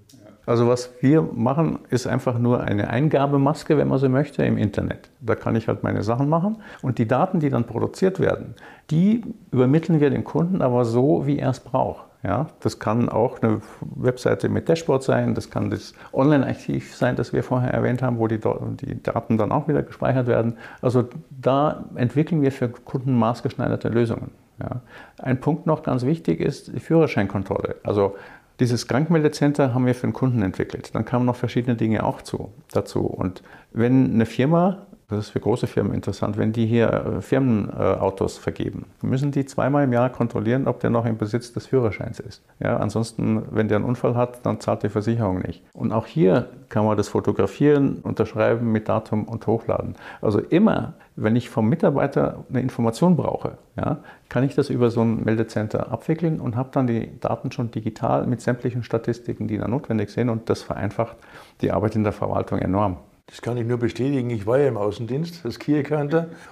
Also 0.49 0.67
was 0.67 0.95
wir 1.00 1.21
machen, 1.21 1.81
ist 1.91 2.06
einfach 2.06 2.39
nur 2.39 2.62
eine 2.62 2.89
Eingabemaske, 2.89 3.77
wenn 3.77 3.89
man 3.89 3.99
so 3.99 4.09
möchte, 4.09 4.43
im 4.45 4.56
Internet. 4.56 5.11
Da 5.21 5.35
kann 5.35 5.56
ich 5.56 5.69
halt 5.69 5.83
meine 5.83 6.03
Sachen 6.03 6.29
machen 6.29 6.62
und 6.81 6.97
die 6.97 7.06
Daten, 7.06 7.39
die 7.39 7.50
dann 7.50 7.65
produziert 7.65 8.19
werden, 8.19 8.55
die 8.91 9.25
übermitteln 9.50 10.00
wir 10.00 10.09
dem 10.09 10.25
Kunden 10.25 10.62
aber 10.62 10.87
so, 10.87 11.27
wie 11.27 11.39
er 11.39 11.50
es 11.50 11.61
braucht. 11.61 12.08
Ja, 12.25 12.49
das 12.61 12.81
kann 12.81 13.09
auch 13.09 13.41
eine 13.43 13.61
Webseite 13.81 14.49
mit 14.49 14.69
Dashboard 14.69 15.05
sein, 15.05 15.37
das 15.37 15.50
kann 15.50 15.70
das 15.70 15.94
Online-Archiv 16.12 16.97
sein, 16.97 17.15
das 17.15 17.32
wir 17.32 17.44
vorher 17.44 17.73
erwähnt 17.73 18.03
haben, 18.03 18.19
wo 18.19 18.26
die, 18.26 18.41
die, 18.41 19.00
Daten 19.00 19.38
dann 19.38 19.53
auch 19.53 19.69
wieder 19.69 19.85
gespeichert 19.85 20.26
werden. 20.26 20.56
Also 20.82 21.09
da 21.31 21.85
entwickeln 21.94 22.43
wir 22.43 22.50
für 22.50 22.69
Kunden 22.69 23.17
maßgeschneiderte 23.17 23.88
Lösungen. 23.88 24.32
Ja. 24.61 24.81
Ein 25.19 25.41
Punkt 25.41 25.67
noch 25.67 25.85
ganz 25.85 26.05
wichtig 26.05 26.41
ist 26.41 26.75
die 26.75 26.81
Führerscheinkontrolle. 26.81 27.76
Also 27.85 28.17
dieses 28.59 28.88
Krankmeldecenter 28.88 29.73
haben 29.73 29.87
wir 29.87 29.94
für 29.94 30.09
den 30.09 30.12
Kunden 30.12 30.43
entwickelt. 30.43 30.93
Dann 30.97 31.05
kamen 31.05 31.25
noch 31.25 31.37
verschiedene 31.37 31.76
Dinge 31.76 32.03
auch 32.03 32.23
zu, 32.23 32.50
dazu. 32.73 33.06
Und 33.06 33.44
wenn 33.73 34.12
eine 34.12 34.26
Firma, 34.26 34.88
das 35.09 35.21
ist 35.21 35.31
für 35.31 35.41
große 35.41 35.67
Firmen 35.67 35.95
interessant, 35.95 36.37
wenn 36.37 36.53
die 36.53 36.67
hier 36.67 36.93
äh, 36.93 37.23
Firmenautos 37.23 38.37
vergeben, 38.37 38.85
müssen 39.01 39.31
die 39.33 39.47
zweimal 39.47 39.85
im 39.85 39.93
Jahr 39.95 40.11
kontrollieren, 40.11 40.69
ob 40.69 40.81
der 40.81 40.91
noch 40.91 41.07
im 41.07 41.17
Besitz 41.17 41.53
des 41.55 41.67
Führerscheins 41.67 42.21
ist. 42.21 42.43
Ja, 42.61 42.77
ansonsten, 42.77 43.43
wenn 43.51 43.69
der 43.69 43.77
einen 43.77 43.87
Unfall 43.87 44.17
hat, 44.17 44.45
dann 44.45 44.61
zahlt 44.61 44.83
die 44.83 44.91
Versicherung 44.91 45.41
nicht. 45.41 45.63
Und 45.73 45.93
auch 45.93 46.07
hier 46.07 46.50
kann 46.69 46.85
man 46.85 46.99
das 46.99 47.09
fotografieren, 47.09 48.00
unterschreiben 48.03 48.71
mit 48.71 48.91
Datum 48.91 49.25
und 49.25 49.47
hochladen. 49.47 49.95
Also 50.21 50.41
immer, 50.41 50.93
wenn 51.17 51.37
ich 51.37 51.49
vom 51.49 51.71
Mitarbeiter 51.71 52.45
eine 52.50 52.61
Information 52.61 53.17
brauche, 53.17 53.57
ja, 53.77 54.00
kann 54.29 54.45
ich 54.45 54.55
das 54.55 54.69
über 54.69 54.91
so 54.91 55.00
ein 55.00 55.25
Meldecenter 55.25 55.91
abwickeln 55.91 56.38
und 56.38 56.55
habe 56.55 56.69
dann 56.71 56.87
die 56.87 57.19
Daten 57.19 57.50
schon 57.50 57.71
digital 57.71 58.27
mit 58.27 58.43
sämtlichen 58.43 58.83
Statistiken, 58.83 59.49
die 59.49 59.57
da 59.57 59.69
notwendig 59.69 60.11
sind. 60.11 60.29
Und 60.29 60.50
das 60.50 60.61
vereinfacht 60.61 61.17
die 61.62 61.73
Arbeit 61.73 61.97
in 61.97 62.05
der 62.05 62.12
Verwaltung 62.12 62.59
enorm. 62.59 62.99
Das 63.28 63.42
kann 63.42 63.58
ich 63.58 63.66
nur 63.66 63.76
bestätigen. 63.76 64.30
Ich 64.30 64.47
war 64.47 64.58
ja 64.58 64.68
im 64.68 64.78
Außendienst 64.78 65.44
als 65.44 65.58
Key 65.58 65.85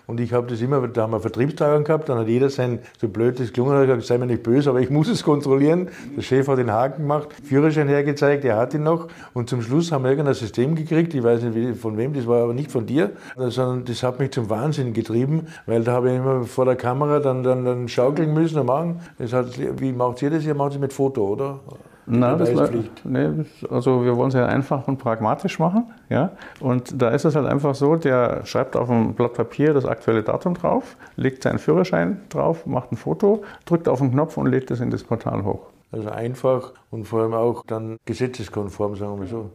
und 0.06 0.20
ich 0.20 0.32
habe 0.34 0.46
das 0.46 0.60
immer, 0.60 0.86
da 0.88 1.02
haben 1.02 1.12
wir 1.12 1.20
Vertriebstagung 1.20 1.84
gehabt, 1.84 2.10
dann 2.10 2.18
hat 2.18 2.28
jeder 2.28 2.50
sein, 2.50 2.80
so 3.00 3.08
blöd 3.08 3.40
das 3.40 3.48
hat, 3.48 3.54
gesagt, 3.54 4.02
sei 4.04 4.18
mir 4.18 4.26
nicht 4.26 4.42
böse, 4.42 4.68
aber 4.68 4.80
ich 4.80 4.90
muss 4.90 5.08
es 5.08 5.22
kontrollieren. 5.22 5.88
Der 6.14 6.20
Chef 6.20 6.46
hat 6.48 6.58
den 6.58 6.70
Haken 6.70 7.02
gemacht, 7.02 7.28
Führerschein 7.42 7.88
hergezeigt, 7.88 8.44
er 8.44 8.56
hat 8.58 8.74
ihn 8.74 8.82
noch 8.82 9.08
und 9.32 9.48
zum 9.48 9.62
Schluss 9.62 9.90
haben 9.90 10.04
wir 10.04 10.10
irgendein 10.10 10.34
System 10.34 10.74
gekriegt, 10.74 11.14
ich 11.14 11.22
weiß 11.22 11.42
nicht 11.44 11.80
von 11.80 11.96
wem, 11.96 12.12
das 12.12 12.26
war 12.26 12.42
aber 12.42 12.52
nicht 12.52 12.70
von 12.70 12.84
dir, 12.84 13.12
sondern 13.36 13.86
das 13.86 14.02
hat 14.02 14.18
mich 14.18 14.32
zum 14.32 14.50
Wahnsinn 14.50 14.92
getrieben, 14.92 15.46
weil 15.64 15.82
da 15.82 15.92
habe 15.92 16.10
ich 16.10 16.16
immer 16.16 16.44
vor 16.44 16.66
der 16.66 16.76
Kamera 16.76 17.20
dann, 17.20 17.42
dann, 17.42 17.64
dann 17.64 17.88
schaukeln 17.88 18.34
müssen 18.34 18.58
und 18.58 18.66
machen. 18.66 19.00
Das 19.18 19.32
hat, 19.32 19.58
wie 19.80 19.92
macht 19.92 20.20
ihr 20.20 20.30
das? 20.30 20.44
Ihr 20.44 20.54
macht 20.54 20.72
es 20.72 20.78
mit 20.78 20.92
Foto, 20.92 21.26
oder? 21.26 21.60
Nein, 22.06 22.38
das 22.38 22.54
war, 22.54 22.68
nee, 23.04 23.28
also 23.68 24.04
wir 24.04 24.16
wollen 24.16 24.28
es 24.28 24.34
ja 24.34 24.46
einfach 24.46 24.86
und 24.86 24.98
pragmatisch 24.98 25.58
machen. 25.58 25.84
Ja? 26.08 26.30
Und 26.60 27.00
da 27.00 27.10
ist 27.10 27.24
es 27.24 27.34
halt 27.34 27.46
einfach 27.46 27.74
so, 27.74 27.96
der 27.96 28.46
schreibt 28.46 28.76
auf 28.76 28.88
ein 28.88 29.14
Blatt 29.14 29.34
Papier 29.34 29.74
das 29.74 29.84
aktuelle 29.84 30.22
Datum 30.22 30.54
drauf, 30.54 30.96
legt 31.16 31.42
seinen 31.42 31.58
Führerschein 31.58 32.20
drauf, 32.28 32.64
macht 32.64 32.92
ein 32.92 32.96
Foto, 32.96 33.42
drückt 33.64 33.88
auf 33.88 33.98
den 33.98 34.12
Knopf 34.12 34.36
und 34.36 34.46
lädt 34.46 34.70
es 34.70 34.80
in 34.80 34.90
das 34.90 35.02
Portal 35.02 35.44
hoch. 35.44 35.66
Also 35.90 36.10
einfach 36.10 36.72
und 36.90 37.06
vor 37.06 37.22
allem 37.22 37.34
auch 37.34 37.64
dann 37.66 37.96
gesetzeskonform, 38.04 38.96
sagen 38.96 39.20
wir 39.20 39.26
so. 39.26 39.50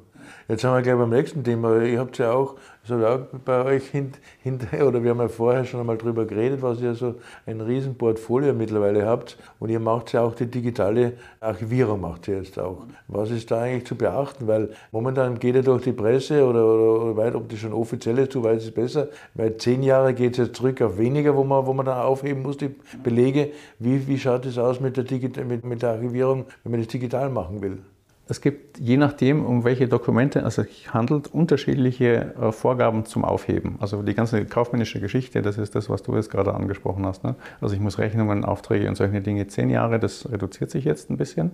Jetzt 0.48 0.64
haben 0.64 0.76
wir 0.76 0.82
gleich 0.82 0.98
beim 0.98 1.10
nächsten 1.10 1.44
Thema. 1.44 1.82
Ihr 1.82 2.00
habt 2.00 2.18
ja 2.18 2.34
auch, 2.34 2.56
auch 2.90 3.20
bei 3.46 3.64
euch 3.64 3.84
hinterher, 4.42 4.88
oder 4.88 5.04
wir 5.04 5.12
haben 5.12 5.20
ja 5.20 5.28
vorher 5.28 5.64
schon 5.66 5.80
einmal 5.80 5.98
drüber 5.98 6.26
geredet, 6.26 6.62
was 6.62 6.82
ihr 6.82 6.94
so 6.94 7.16
ein 7.46 7.62
riesen 7.62 7.98
Portfolio 7.98 8.54
mittlerweile 8.54 9.06
habt. 9.06 9.38
Und 9.60 9.70
ihr 9.70 9.80
macht 9.80 10.12
ja 10.14 10.22
auch 10.22 10.36
die 10.36 10.48
digitale 10.48 11.14
Archivierung, 11.40 12.02
macht 12.02 12.28
ihr 12.28 12.38
jetzt 12.38 12.60
auch. 12.60 12.86
Was 13.08 13.32
ist 13.32 13.50
da 13.52 13.62
eigentlich 13.62 13.86
zu 13.86 13.96
beachten? 13.96 14.48
Weil 14.48 14.70
momentan 14.92 15.40
geht 15.40 15.56
ja 15.56 15.62
durch 15.62 15.84
die 15.84 15.94
Presse 15.94 16.46
oder, 16.46 16.66
oder, 16.66 17.04
oder 17.04 17.18
weit, 17.18 17.36
ob 17.36 17.48
das 17.50 17.60
schon 17.60 17.74
offiziell 17.74 18.18
ist, 18.18 18.36
du 18.36 18.44
weißt 18.44 18.66
es 18.66 18.72
besser, 18.72 19.08
weil 19.36 19.58
zehn 19.58 19.84
Jahre 19.84 20.14
geht 20.14 20.34
es 20.34 20.48
jetzt 20.48 20.58
zurück 20.58 20.82
auf 20.82 20.98
weniger, 20.98 21.36
wo 21.36 21.44
man, 21.44 21.66
wo 21.66 21.74
man 21.74 21.86
dann 21.86 22.00
aufheben 22.00 22.42
muss, 22.42 22.58
die 22.58 22.76
Belege. 23.04 23.52
Wie, 23.80 24.08
wie 24.08 24.20
schaut 24.20 24.46
es 24.46 24.58
aus 24.58 24.80
mit 24.80 24.98
der, 24.98 25.46
mit, 25.46 25.64
mit 25.64 25.82
der 25.82 25.92
Archivierung, 25.92 26.46
wenn 26.64 26.72
man 26.72 26.82
das 26.82 26.90
digital 26.90 27.30
machen 27.30 27.62
will? 27.62 27.80
Es 28.32 28.40
gibt 28.40 28.80
je 28.80 28.96
nachdem, 28.96 29.46
um 29.46 29.66
welche 29.66 29.90
Dokumente 29.90 30.40
es 30.40 30.56
sich 30.56 30.94
handelt, 30.94 31.28
unterschiedliche 31.34 32.34
äh, 32.42 32.54
Vorgaben 32.54 33.04
zum 33.04 33.26
Aufheben. 33.26 33.76
Also 33.82 34.04
die 34.04 34.14
ganze 34.14 34.46
kaufmännische 34.46 35.02
Geschichte, 35.02 35.42
das 35.42 35.58
ist 35.58 35.76
das, 35.76 35.90
was 35.90 36.02
du 36.02 36.16
jetzt 36.16 36.32
gerade 36.32 36.54
angesprochen 36.54 37.06
hast. 37.06 37.26
Ne? 37.26 37.36
Also 37.60 37.76
ich 37.76 37.82
muss 37.82 37.98
Rechnungen, 37.98 38.46
Aufträge 38.46 38.88
und 38.88 38.96
solche 38.96 39.20
Dinge 39.20 39.48
zehn 39.48 39.70
Jahre, 39.70 40.00
das 40.00 40.32
reduziert 40.32 40.72
sich 40.72 40.86
jetzt 40.86 41.10
ein 41.10 41.18
bisschen. 41.18 41.52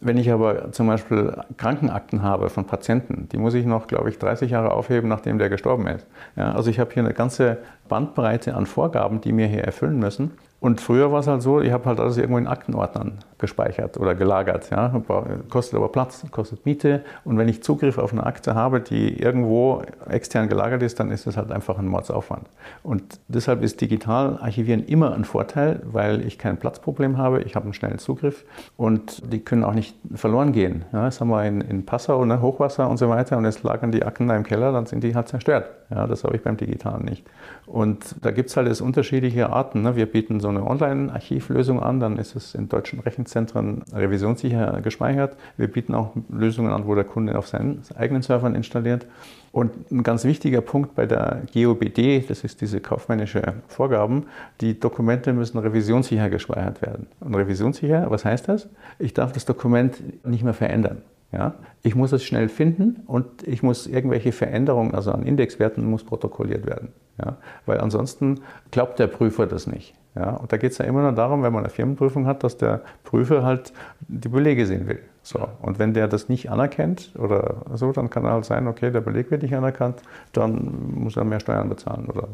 Wenn 0.00 0.18
ich 0.18 0.32
aber 0.32 0.72
zum 0.72 0.88
Beispiel 0.88 1.32
Krankenakten 1.58 2.24
habe 2.24 2.50
von 2.50 2.64
Patienten, 2.64 3.28
die 3.30 3.36
muss 3.36 3.54
ich 3.54 3.64
noch, 3.64 3.86
glaube 3.86 4.10
ich, 4.10 4.18
30 4.18 4.50
Jahre 4.50 4.72
aufheben, 4.72 5.08
nachdem 5.08 5.38
der 5.38 5.48
gestorben 5.48 5.86
ist. 5.86 6.08
Ja, 6.34 6.54
also 6.54 6.70
ich 6.70 6.80
habe 6.80 6.92
hier 6.92 7.04
eine 7.04 7.14
ganze 7.14 7.58
Bandbreite 7.88 8.56
an 8.56 8.66
Vorgaben, 8.66 9.20
die 9.20 9.30
mir 9.30 9.46
hier 9.46 9.62
erfüllen 9.62 10.00
müssen. 10.00 10.32
Und 10.66 10.80
früher 10.80 11.12
war 11.12 11.20
es 11.20 11.28
halt 11.28 11.42
so, 11.42 11.60
ich 11.60 11.70
habe 11.70 11.84
halt 11.84 12.00
alles 12.00 12.16
irgendwo 12.16 12.38
in 12.38 12.48
Aktenordnern 12.48 13.18
gespeichert 13.38 13.98
oder 13.98 14.16
gelagert. 14.16 14.68
Ja? 14.70 15.00
Kostet 15.48 15.76
aber 15.76 15.90
Platz, 15.90 16.24
kostet 16.32 16.66
Miete. 16.66 17.04
Und 17.24 17.38
wenn 17.38 17.46
ich 17.46 17.62
Zugriff 17.62 17.98
auf 17.98 18.10
eine 18.10 18.26
Akte 18.26 18.56
habe, 18.56 18.80
die 18.80 19.16
irgendwo 19.16 19.84
extern 20.08 20.48
gelagert 20.48 20.82
ist, 20.82 20.98
dann 20.98 21.12
ist 21.12 21.24
das 21.24 21.36
halt 21.36 21.52
einfach 21.52 21.78
ein 21.78 21.86
Mordsaufwand. 21.86 22.48
Und 22.82 23.20
deshalb 23.28 23.62
ist 23.62 23.80
digital 23.80 24.38
Archivieren 24.40 24.84
immer 24.84 25.14
ein 25.14 25.24
Vorteil, 25.24 25.82
weil 25.84 26.26
ich 26.26 26.36
kein 26.36 26.56
Platzproblem 26.56 27.16
habe, 27.16 27.42
ich 27.42 27.54
habe 27.54 27.66
einen 27.66 27.74
schnellen 27.74 27.98
Zugriff 27.98 28.44
und 28.76 29.32
die 29.32 29.38
können 29.38 29.62
auch 29.62 29.74
nicht 29.74 29.96
verloren 30.16 30.50
gehen. 30.50 30.84
Ja, 30.92 31.04
das 31.04 31.20
haben 31.20 31.28
wir 31.28 31.44
in, 31.44 31.60
in 31.60 31.86
Passau, 31.86 32.24
ne, 32.24 32.42
Hochwasser 32.42 32.90
und 32.90 32.96
so 32.96 33.08
weiter 33.08 33.36
und 33.36 33.44
jetzt 33.44 33.62
lagern 33.62 33.92
die 33.92 34.02
Akten 34.02 34.26
da 34.26 34.34
im 34.34 34.42
Keller, 34.42 34.72
dann 34.72 34.86
sind 34.86 35.04
die 35.04 35.14
halt 35.14 35.28
zerstört. 35.28 35.70
Ja, 35.90 36.08
das 36.08 36.24
habe 36.24 36.34
ich 36.34 36.42
beim 36.42 36.56
Digitalen 36.56 37.04
nicht. 37.04 37.24
Und 37.66 38.14
da 38.22 38.30
gibt 38.30 38.50
es 38.50 38.56
halt 38.56 38.68
jetzt 38.68 38.80
unterschiedliche 38.80 39.50
Arten. 39.50 39.82
Ne? 39.82 39.96
Wir 39.96 40.06
bieten 40.06 40.38
so 40.38 40.48
eine 40.48 40.64
Online-Archivlösung 40.64 41.82
an, 41.82 41.98
dann 41.98 42.16
ist 42.16 42.36
es 42.36 42.54
in 42.54 42.68
deutschen 42.68 43.00
Rechenzentren 43.00 43.82
revisionssicher 43.92 44.80
gespeichert. 44.82 45.36
Wir 45.56 45.66
bieten 45.66 45.94
auch 45.94 46.12
Lösungen 46.28 46.72
an, 46.72 46.86
wo 46.86 46.94
der 46.94 47.04
Kunde 47.04 47.36
auf 47.36 47.48
seinen 47.48 47.82
eigenen 47.96 48.22
Servern 48.22 48.54
installiert. 48.54 49.06
Und 49.50 49.90
ein 49.90 50.02
ganz 50.02 50.24
wichtiger 50.24 50.60
Punkt 50.60 50.94
bei 50.94 51.06
der 51.06 51.42
GOBD, 51.52 52.24
das 52.28 52.44
ist 52.44 52.60
diese 52.60 52.80
kaufmännische 52.80 53.54
Vorgaben, 53.68 54.26
die 54.60 54.78
Dokumente 54.78 55.32
müssen 55.32 55.58
revisionssicher 55.58 56.30
gespeichert 56.30 56.82
werden. 56.82 57.06
Und 57.20 57.34
revisionssicher, 57.34 58.10
was 58.10 58.24
heißt 58.24 58.48
das? 58.48 58.68
Ich 58.98 59.14
darf 59.14 59.32
das 59.32 59.44
Dokument 59.44 60.26
nicht 60.26 60.44
mehr 60.44 60.54
verändern. 60.54 61.02
Ja? 61.32 61.54
Ich 61.82 61.94
muss 61.94 62.12
es 62.12 62.22
schnell 62.22 62.48
finden 62.48 63.02
und 63.06 63.26
ich 63.46 63.62
muss 63.62 63.86
irgendwelche 63.86 64.30
Veränderungen, 64.30 64.94
also 64.94 65.10
an 65.10 65.24
Indexwerten, 65.24 65.84
muss 65.84 66.04
protokolliert 66.04 66.66
werden. 66.66 66.92
Ja? 67.18 67.36
Weil 67.66 67.80
ansonsten 67.80 68.40
glaubt 68.70 68.98
der 68.98 69.06
Prüfer 69.06 69.46
das 69.46 69.66
nicht. 69.66 69.94
Ja? 70.14 70.30
Und 70.30 70.52
da 70.52 70.56
geht 70.56 70.72
es 70.72 70.78
ja 70.78 70.84
immer 70.84 71.02
nur 71.02 71.12
darum, 71.12 71.42
wenn 71.42 71.52
man 71.52 71.64
eine 71.64 71.70
Firmenprüfung 71.70 72.26
hat, 72.26 72.44
dass 72.44 72.56
der 72.56 72.82
Prüfer 73.04 73.42
halt 73.42 73.72
die 74.08 74.28
Belege 74.28 74.66
sehen 74.66 74.88
will. 74.88 75.00
So. 75.22 75.48
Und 75.60 75.78
wenn 75.78 75.92
der 75.92 76.08
das 76.08 76.28
nicht 76.28 76.50
anerkennt 76.50 77.12
oder 77.18 77.62
so, 77.74 77.92
dann 77.92 78.10
kann 78.10 78.24
er 78.24 78.32
halt 78.32 78.44
sein, 78.44 78.68
okay, 78.68 78.90
der 78.90 79.00
Beleg 79.00 79.30
wird 79.30 79.42
nicht 79.42 79.54
anerkannt, 79.54 80.02
dann 80.32 80.92
muss 80.94 81.16
er 81.16 81.24
mehr 81.24 81.40
Steuern 81.40 81.68
bezahlen 81.68 82.06
oder 82.06 82.28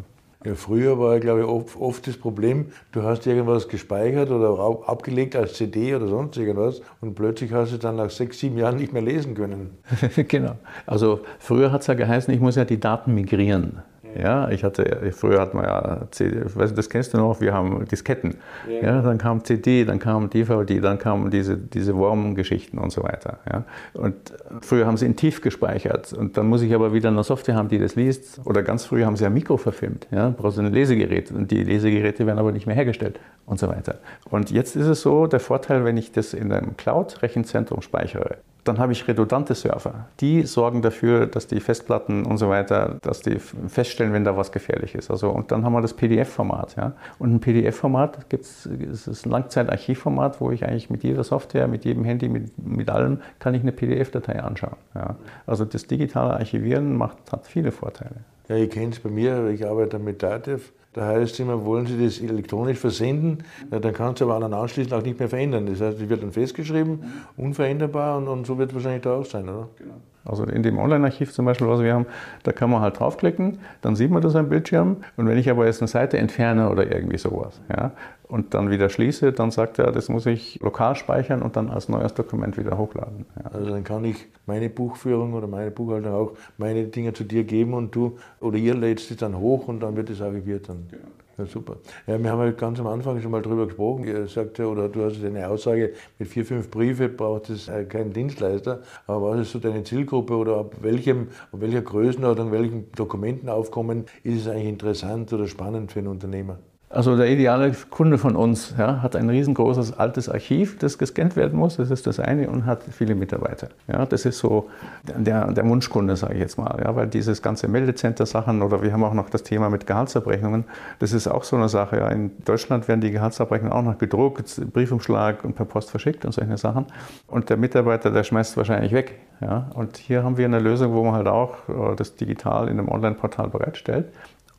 ja, 0.45 0.57
früher 0.57 0.99
war, 0.99 1.21
glaube 1.21 1.41
ich, 1.41 1.47
oft, 1.47 1.81
oft, 1.81 2.07
das 2.09 2.17
Problem, 2.17 2.67
du 2.91 3.05
hast 3.05 3.27
irgendwas 3.29 3.69
gespeichert 3.69 4.31
oder 4.31 4.59
abgelegt 4.89 5.37
als 5.37 5.55
CD 5.55 5.95
oder 5.95 6.09
sonst 6.09 6.37
irgendwas 6.37 6.83
und 7.01 7.15
plötzlich 7.15 7.53
hast 7.53 7.71
du 7.71 7.77
es 7.77 7.81
dann 7.81 7.97
nach 7.97 8.11
sechs, 8.11 8.41
sieben 8.41 8.59
Jahren 8.59 8.77
nicht 8.77 8.93
mehr 8.93 9.03
lesen 9.03 9.35
können. 9.35 9.79
genau. 10.29 10.57
Also 10.85 11.21
früher 11.39 11.71
hat 11.71 11.83
es 11.83 11.87
ja 11.87 11.95
geheißen, 11.95 12.35
ich 12.35 12.41
muss 12.41 12.57
ja 12.57 12.65
die 12.65 12.81
Daten 12.81 13.15
migrieren. 13.15 13.83
Ja, 14.21 14.51
ich 14.51 14.65
hatte, 14.65 15.13
früher 15.13 15.41
hat 15.41 15.55
man 15.55 15.65
ja, 15.65 16.01
weißt 16.11 16.73
du, 16.73 16.77
das 16.77 16.89
kennst 16.89 17.15
du 17.15 17.19
noch, 17.19 17.41
wir 17.41 17.53
haben 17.53 17.85
Disketten. 17.87 18.37
Ja. 18.69 18.89
ja. 18.89 19.03
dann 19.03 19.19
kam 19.19 19.45
CD, 19.45 19.85
dann 19.85 19.99
kam 19.99 20.31
DVD, 20.31 20.81
dann 20.81 20.99
kamen 20.99 21.31
diese, 21.31 21.57
diese 21.57 21.95
Wurmgeschichten 21.95 22.79
und 22.79 22.91
so 22.91 23.03
weiter. 23.03 23.39
Ja. 23.51 23.65
Und 23.95 24.15
früher 24.61 24.87
haben 24.87 24.97
sie 24.97 25.07
in 25.07 25.17
Tief 25.17 25.41
gespeichert 25.41 26.13
und 26.13 26.37
dann 26.37 26.47
muss 26.47 26.63
ich 26.63 26.75
aber 26.75 26.93
wieder 26.93 27.09
eine 27.09 27.25
Software 27.25 27.55
haben, 27.55 27.69
die 27.69 27.79
das 27.79 27.97
liest. 27.97 28.41
Oder 28.45 28.63
ganz 28.63 28.85
früh 28.85 29.05
haben 29.05 29.17
sie 29.17 29.25
ja 29.25 29.31
Mikro 29.31 29.57
verfilmt. 29.57 30.07
Ja. 30.11 30.35
Brauchst 30.37 30.59
du 30.59 30.63
ein 30.63 30.73
Lesegerät 30.73 31.31
und 31.31 31.51
die 31.51 31.63
Lesegeräte 31.63 32.27
werden 32.27 32.39
aber 32.39 32.53
nicht 32.53 32.67
mehr 32.67 32.77
hergestellt 32.77 33.19
und 33.47 33.59
so 33.59 33.69
weiter. 33.69 33.97
Und 34.31 34.51
jetzt 34.51 34.77
ist 34.77 34.87
es 34.87 35.03
so, 35.03 35.27
der 35.27 35.41
Vorteil, 35.41 35.85
wenn 35.85 35.97
ich 35.97 36.13
das 36.13 36.35
in 36.35 36.53
einem 36.53 36.77
Cloud-Rechenzentrum 36.77 37.83
speichere, 37.83 38.37
dann 38.65 38.79
habe 38.79 38.93
ich 38.93 39.09
redundante 39.09 39.55
Server. 39.55 40.07
Die 40.21 40.43
sorgen 40.43 40.83
dafür, 40.83 41.27
dass 41.27 41.47
die 41.49 41.61
Festplatten 41.61 42.25
und 42.25 42.39
so 42.39 42.49
weiter, 42.49 42.99
dass 43.03 43.21
die 43.21 43.39
feststellen, 43.39 44.13
wenn 44.13 44.25
da 44.25 44.37
was 44.37 44.53
gefährlich 44.53 44.95
ist. 44.95 45.11
Also, 45.11 45.31
und 45.31 45.51
dann 45.51 45.65
haben 45.65 45.73
wir 45.73 45.81
das 45.81 45.95
PDF-Format. 45.95 46.77
Ja? 46.77 46.93
Und 47.19 47.35
ein 47.35 47.41
PDF-Format 47.41 48.31
gibt 48.31 48.45
es, 48.45 48.67
ist 48.67 49.27
ein 49.27 49.31
Langzeitarchivformat, 49.31 50.41
wo 50.41 50.51
ich 50.53 50.65
eigentlich 50.65 50.91
mit 50.91 51.03
jeder 51.03 51.25
Software, 51.25 51.67
mit 51.67 51.85
jedem 51.85 52.05
Handy, 52.05 52.29
mit, 52.29 52.57
mit 52.59 52.89
allem, 52.89 53.21
kann 53.41 53.55
ich 53.55 53.63
eine 53.63 53.73
PDF-Datei 53.73 54.41
anschauen. 54.41 54.77
Ja? 54.95 55.17
Also 55.47 55.65
das 55.65 55.87
digitale 55.87 56.35
Archivieren 56.35 56.97
macht, 56.97 57.33
hat 57.33 57.47
viele 57.47 57.73
Vorteile. 57.73 58.17
Ja, 58.49 58.57
ich 58.57 58.71
kenne 58.71 58.93
es 58.93 59.01
bei 59.01 59.11
mir, 59.11 59.49
ich 59.49 59.67
arbeite 59.67 59.99
mit 59.99 60.23
Dativ 60.23 60.73
da 60.93 61.07
heißt 61.07 61.33
es 61.33 61.41
immer, 61.41 61.65
wollen 61.65 61.87
Sie 61.87 62.03
das 62.03 62.21
elektronisch 62.21 62.79
versenden, 62.79 63.45
ja, 63.71 63.79
dann 63.79 63.95
kannst 63.95 64.21
du 64.21 64.31
aber 64.31 64.45
an 64.45 64.53
anschließend 64.53 64.93
auch 64.93 65.03
nicht 65.03 65.19
mehr 65.19 65.29
verändern. 65.29 65.67
Das 65.67 65.81
heißt, 65.81 66.01
es 66.01 66.09
wird 66.09 66.23
dann 66.23 66.33
festgeschrieben, 66.33 67.03
unveränderbar 67.37 68.19
und, 68.19 68.29
und 68.29 68.47
so 68.47 68.59
wird 68.59 68.71
es 68.71 68.75
wahrscheinlich 68.75 69.03
da 69.03 69.15
auch 69.15 69.25
sein, 69.25 69.45
oder? 69.45 69.69
Genau. 69.79 69.95
Also 70.25 70.45
in 70.45 70.63
dem 70.63 70.79
Online-Archiv 70.79 71.33
zum 71.33 71.47
Beispiel, 71.47 71.67
was 71.67 71.81
wir 71.81 71.95
haben, 71.95 72.07
da 72.45 72.53
kann 72.53 72.71
man 72.71 72.81
halt 72.81 73.01
draufklicken, 73.01 73.59
dann 73.81 73.97
sieht 73.97 74.11
man 74.11 74.23
das 74.23 74.37
am 74.37 74.49
Bildschirm. 74.49 74.99
Und 75.17 75.27
wenn 75.27 75.37
ich 75.37 75.51
aber 75.51 75.67
jetzt 75.67 75.81
eine 75.81 75.89
Seite 75.89 76.19
entferne 76.19 76.71
oder 76.71 76.93
irgendwie 76.93 77.19
sowas 77.19 77.61
ja, 77.69 77.91
und 78.33 78.55
dann 78.55 78.71
wieder 78.71 78.89
schließe, 78.89 79.33
dann 79.33 79.51
sagt 79.51 79.79
er, 79.79 79.93
das 79.93 80.09
muss 80.09 80.25
ich 80.25 80.59
lokal 80.63 80.97
speichern 80.97 81.43
und 81.43 81.55
dann 81.55 81.69
als 81.69 81.91
neues 81.91 82.15
Dokument 82.15 82.57
wieder 82.57 82.79
hochladen. 82.79 83.27
Ja. 83.37 83.51
Also 83.51 83.69
dann 83.69 83.85
kann 83.85 84.07
ich 84.07 84.27
meine 84.47 84.71
Buchführung 84.71 85.35
oder 85.35 85.47
meine 85.47 85.71
Buchhaltung 85.71 86.13
auch 86.15 86.33
meine 86.57 86.85
Dinge 86.85 87.13
zu 87.13 87.25
dir 87.25 87.45
geben 87.45 87.75
und 87.75 87.95
du 87.95 88.17
oder 88.41 88.57
ihr 88.57 88.75
lädst 88.75 89.11
es 89.11 89.19
dann 89.19 89.39
hoch 89.39 89.69
und 89.69 89.81
dann 89.81 89.97
wird 89.97 90.09
es 90.09 90.23
archiviert. 90.23 90.67
Dann. 90.71 90.87
Genau. 90.91 91.03
Ja, 91.37 91.45
super. 91.45 91.77
Ja, 92.07 92.23
wir 92.23 92.31
haben 92.31 92.41
ja 92.41 92.51
ganz 92.53 92.81
am 92.81 92.87
Anfang 92.87 93.21
schon 93.21 93.33
mal 93.33 93.43
drüber 93.43 93.67
gesprochen. 93.67 94.05
Ihr 94.05 94.27
sagte, 94.29 94.67
oder 94.67 94.89
du 94.89 95.05
hast 95.05 95.23
eine 95.23 95.47
Aussage, 95.49 95.93
mit 96.19 96.29
vier, 96.29 96.47
fünf 96.47 96.71
Briefe 96.71 97.11
braucht 97.11 97.51
es 97.51 97.69
äh, 97.69 97.85
keinen 97.85 98.15
Dienstleister. 98.15 98.81
Aber 99.07 99.33
was 99.33 99.41
ist 99.41 99.53
so 99.53 99.59
deine 99.59 99.85
Zielgruppe 99.85 100.35
oder 100.35 100.57
ab, 100.57 100.77
welchem, 100.81 101.29
ab 101.53 101.61
welcher 101.61 101.83
Größenordnung, 101.83 102.51
welchen 102.51 102.91
Dokumentenaufkommen 102.93 104.07
ist 104.23 104.41
es 104.41 104.49
eigentlich 104.49 104.69
interessant 104.69 105.31
oder 105.35 105.47
spannend 105.47 105.93
für 105.93 105.99
einen 105.99 106.09
Unternehmer? 106.09 106.59
Also 106.93 107.17
der 107.17 107.31
ideale 107.31 107.73
Kunde 107.89 108.19
von 108.19 108.37
uns 108.37 108.75
ja, 108.79 109.01
hat 109.01 109.17
ein 109.17 109.31
riesengroßes 109.31 109.99
altes 109.99 110.29
Archiv, 110.29 110.79
das 110.79 110.99
gescannt 110.99 111.37
werden 111.37 111.59
muss, 111.59 111.79
das 111.79 111.91
ist 111.91 112.07
das 112.07 112.21
eine, 112.21 112.51
und 112.51 112.67
hat 112.67 112.83
viele 112.91 113.15
Mitarbeiter. 113.15 113.69
Ja, 113.89 114.05
das 114.05 114.27
ist 114.27 114.39
so 114.39 114.69
der, 115.05 115.53
der 115.53 115.67
Wunschkunde, 115.67 116.17
sage 116.17 116.35
ich 116.35 116.41
jetzt 116.41 116.59
mal, 116.59 116.79
ja, 116.85 116.95
weil 116.95 117.07
dieses 117.07 117.41
ganze 117.41 117.67
Meldecenter-Sachen 117.67 118.61
oder 118.61 118.83
wir 118.83 118.93
haben 118.93 119.05
auch 119.05 119.15
noch 119.15 119.31
das 119.31 119.43
Thema 119.43 119.71
mit 119.71 119.87
Gehaltsabrechnungen, 119.87 120.65
das 120.99 121.15
ist 121.15 121.29
auch 121.29 121.45
so 121.45 121.57
eine 121.57 121.71
Sache. 121.71 121.97
Ja. 121.97 122.09
In 122.09 122.31
Deutschland 122.45 122.87
werden 122.89 123.01
die 123.01 123.11
Gehaltsabrechnungen 123.11 123.73
auch 123.73 123.83
noch 123.83 123.97
gedruckt, 123.97 124.61
Briefumschlag 124.75 125.45
und 125.45 125.55
per 125.55 125.65
Post 125.65 125.91
verschickt 125.91 126.27
und 126.27 126.33
solche 126.33 126.59
Sachen. 126.59 126.85
Und 127.27 127.49
der 127.49 127.57
Mitarbeiter, 127.57 128.11
der 128.11 128.23
schmeißt 128.23 128.59
wahrscheinlich 128.59 128.93
weg. 128.93 129.19
Ja. 129.41 129.71
Und 129.75 129.97
hier 129.97 130.25
haben 130.25 130.37
wir 130.37 130.45
eine 130.45 130.59
Lösung, 130.59 130.93
wo 130.93 131.03
man 131.05 131.15
halt 131.15 131.27
auch 131.27 131.55
äh, 131.69 131.97
das 131.97 132.17
digital 132.17 132.69
in 132.69 132.79
einem 132.79 132.91
Online-Portal 132.91 133.49
bereitstellt. 133.49 134.13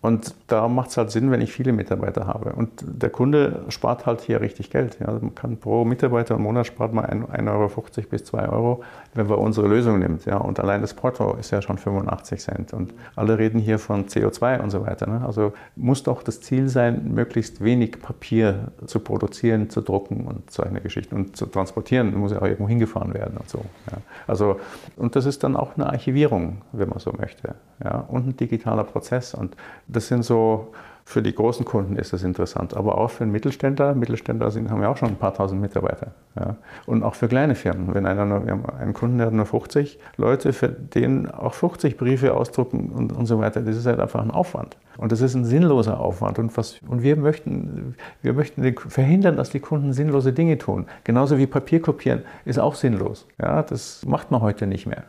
Und 0.03 0.35
da 0.47 0.67
macht 0.67 0.89
es 0.89 0.97
halt 0.97 1.11
Sinn, 1.11 1.31
wenn 1.31 1.39
ich 1.39 1.53
viele 1.53 1.71
Mitarbeiter 1.71 2.27
habe. 2.27 2.51
Und 2.51 2.83
der 2.85 3.09
Kunde 3.09 3.61
spart 3.69 4.05
halt 4.05 4.19
hier 4.19 4.41
richtig 4.41 4.69
Geld. 4.69 4.97
Ja. 4.99 5.13
Man 5.13 5.33
kann 5.33 5.55
pro 5.55 5.85
Mitarbeiter 5.85 6.35
im 6.35 6.41
Monat 6.41 6.67
spart 6.67 6.93
man 6.93 7.05
1,50 7.05 7.47
Euro 7.49 7.71
bis 8.09 8.25
2 8.25 8.49
Euro, 8.49 8.83
wenn 9.13 9.27
man 9.27 9.37
unsere 9.37 9.65
Lösung 9.65 9.99
nimmt. 9.99 10.25
Ja. 10.25 10.39
Und 10.39 10.59
allein 10.59 10.81
das 10.81 10.93
Porto 10.93 11.35
ist 11.39 11.51
ja 11.51 11.61
schon 11.61 11.77
85 11.77 12.41
Cent. 12.41 12.73
Und 12.73 12.93
alle 13.15 13.37
reden 13.37 13.61
hier 13.61 13.79
von 13.79 14.07
CO2 14.07 14.59
und 14.59 14.71
so 14.71 14.85
weiter. 14.85 15.07
Ne. 15.07 15.25
Also 15.25 15.53
muss 15.77 16.03
doch 16.03 16.21
das 16.21 16.41
Ziel 16.41 16.67
sein, 16.67 17.13
möglichst 17.13 17.63
wenig 17.63 18.01
Papier 18.01 18.73
zu 18.85 18.99
produzieren, 18.99 19.69
zu 19.69 19.79
drucken 19.79 20.27
und 20.27 20.51
so 20.51 20.63
eine 20.63 20.81
Geschichte. 20.81 21.15
Und 21.15 21.37
zu 21.37 21.45
transportieren 21.45 22.13
muss 22.17 22.33
ja 22.33 22.39
auch 22.39 22.45
irgendwo 22.45 22.67
hingefahren 22.67 23.13
werden 23.13 23.37
und 23.37 23.47
so. 23.47 23.59
Ja. 23.89 23.99
Also, 24.27 24.59
und 24.97 25.15
das 25.15 25.25
ist 25.25 25.45
dann 25.45 25.55
auch 25.55 25.77
eine 25.77 25.87
Archivierung, 25.87 26.57
wenn 26.73 26.89
man 26.89 26.99
so 26.99 27.13
möchte. 27.13 27.55
Ja. 27.81 28.03
Und 28.09 28.27
ein 28.27 28.35
digitaler 28.35 28.83
Prozess. 28.83 29.33
Und 29.33 29.55
das 29.95 30.07
sind 30.07 30.23
so 30.23 30.73
Für 31.05 31.21
die 31.21 31.35
großen 31.35 31.65
Kunden 31.65 31.97
ist 31.97 32.13
das 32.13 32.23
interessant, 32.23 32.75
aber 32.75 32.97
auch 32.97 33.09
für 33.09 33.25
den 33.25 33.31
Mittelständler. 33.31 33.93
Mittelständler 33.93 34.51
sind, 34.51 34.71
haben 34.71 34.81
ja 34.81 34.87
auch 34.87 34.95
schon 34.95 35.09
ein 35.09 35.17
paar 35.17 35.33
tausend 35.33 35.59
Mitarbeiter. 35.59 36.13
Ja. 36.39 36.55
Und 36.85 37.03
auch 37.03 37.15
für 37.15 37.27
kleine 37.27 37.55
Firmen. 37.55 37.93
Wenn 37.93 38.05
einer 38.05 38.25
nur, 38.25 38.45
wir 38.45 38.53
haben 38.53 38.65
einen 38.65 38.93
Kunden, 38.93 39.17
der 39.17 39.27
hat 39.27 39.33
nur 39.33 39.45
50 39.45 39.99
Leute, 40.15 40.53
für 40.53 40.69
den 40.69 41.29
auch 41.29 41.53
50 41.53 41.97
Briefe 41.97 42.33
ausdrucken 42.33 42.89
und, 42.89 43.11
und 43.11 43.25
so 43.25 43.37
weiter, 43.39 43.61
das 43.61 43.75
ist 43.75 43.85
halt 43.85 43.99
einfach 43.99 44.21
ein 44.21 44.31
Aufwand. 44.31 44.77
Und 44.97 45.11
das 45.11 45.19
ist 45.19 45.35
ein 45.35 45.43
sinnloser 45.43 45.99
Aufwand. 45.99 46.39
Und, 46.39 46.55
was, 46.55 46.79
und 46.87 47.03
wir 47.03 47.17
möchten, 47.17 47.95
wir 48.21 48.31
möchten 48.33 48.73
verhindern, 48.87 49.35
dass 49.35 49.49
die 49.49 49.59
Kunden 49.59 49.91
sinnlose 49.91 50.31
Dinge 50.31 50.57
tun. 50.57 50.85
Genauso 51.03 51.37
wie 51.37 51.47
Papier 51.47 51.81
kopieren 51.81 52.21
ist 52.45 52.59
auch 52.59 52.75
sinnlos. 52.75 53.27
Ja, 53.41 53.61
das 53.61 54.05
macht 54.05 54.31
man 54.31 54.39
heute 54.39 54.67
nicht 54.67 54.87
mehr. 54.87 55.03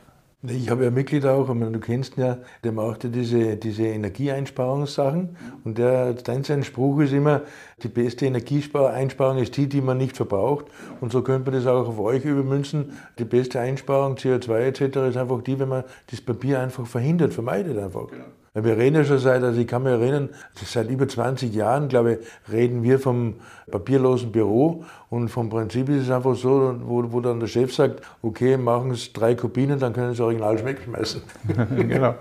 Ich 0.46 0.68
habe 0.68 0.84
ja 0.84 0.90
Mitglied 0.90 1.24
auch, 1.24 1.48
meine, 1.54 1.70
du 1.70 1.80
kennst 1.80 2.18
ihn 2.18 2.20
ja, 2.20 2.38
der 2.64 2.72
macht 2.72 3.04
ja 3.04 3.10
diese, 3.10 3.56
diese 3.56 3.84
Energieeinsparungssachen 3.84 5.36
und 5.64 5.78
der, 5.78 6.14
sein 6.22 6.62
Spruch 6.64 7.00
ist 7.00 7.14
immer, 7.14 7.42
die 7.82 7.88
beste 7.88 8.26
Energieeinsparung 8.26 9.38
ist 9.38 9.56
die, 9.56 9.68
die 9.68 9.80
man 9.80 9.96
nicht 9.96 10.16
verbraucht 10.16 10.66
und 11.00 11.12
so 11.12 11.22
könnte 11.22 11.50
man 11.50 11.58
das 11.58 11.66
auch 11.66 11.88
auf 11.88 11.98
euch 11.98 12.26
übermünzen. 12.26 12.92
Die 13.18 13.24
beste 13.24 13.58
Einsparung, 13.58 14.16
CO2 14.16 14.58
etc. 14.58 14.96
ist 15.08 15.16
einfach 15.16 15.40
die, 15.40 15.58
wenn 15.58 15.68
man 15.68 15.84
das 16.10 16.20
Papier 16.20 16.60
einfach 16.60 16.86
verhindert, 16.86 17.32
vermeidet 17.32 17.78
einfach. 17.78 18.08
Genau. 18.08 18.24
Wir 18.54 18.76
reden 18.76 18.94
ja 18.94 19.04
schon 19.04 19.18
seit, 19.18 19.42
also 19.42 19.60
ich 19.60 19.66
kann 19.66 19.82
mich 19.82 19.92
erinnern, 19.92 20.28
seit 20.54 20.88
über 20.88 21.08
20 21.08 21.52
Jahren, 21.52 21.88
glaube 21.88 22.12
ich, 22.12 22.52
reden 22.52 22.84
wir 22.84 23.00
vom 23.00 23.34
papierlosen 23.68 24.30
Büro 24.30 24.84
und 25.10 25.28
vom 25.28 25.48
Prinzip 25.48 25.88
ist 25.88 26.02
es 26.02 26.10
einfach 26.10 26.34
so, 26.34 26.74
wo, 26.84 27.12
wo 27.12 27.20
dann 27.20 27.40
der 27.40 27.46
Chef 27.46 27.72
sagt, 27.72 28.02
okay, 28.22 28.56
machen 28.56 28.90
es 28.90 29.12
drei 29.12 29.34
Kopien, 29.34 29.78
dann 29.78 29.92
können 29.92 30.14
Sie 30.14 30.22
Original 30.22 30.64
wegschmeißen. 30.64 31.22
genau. 31.88 32.14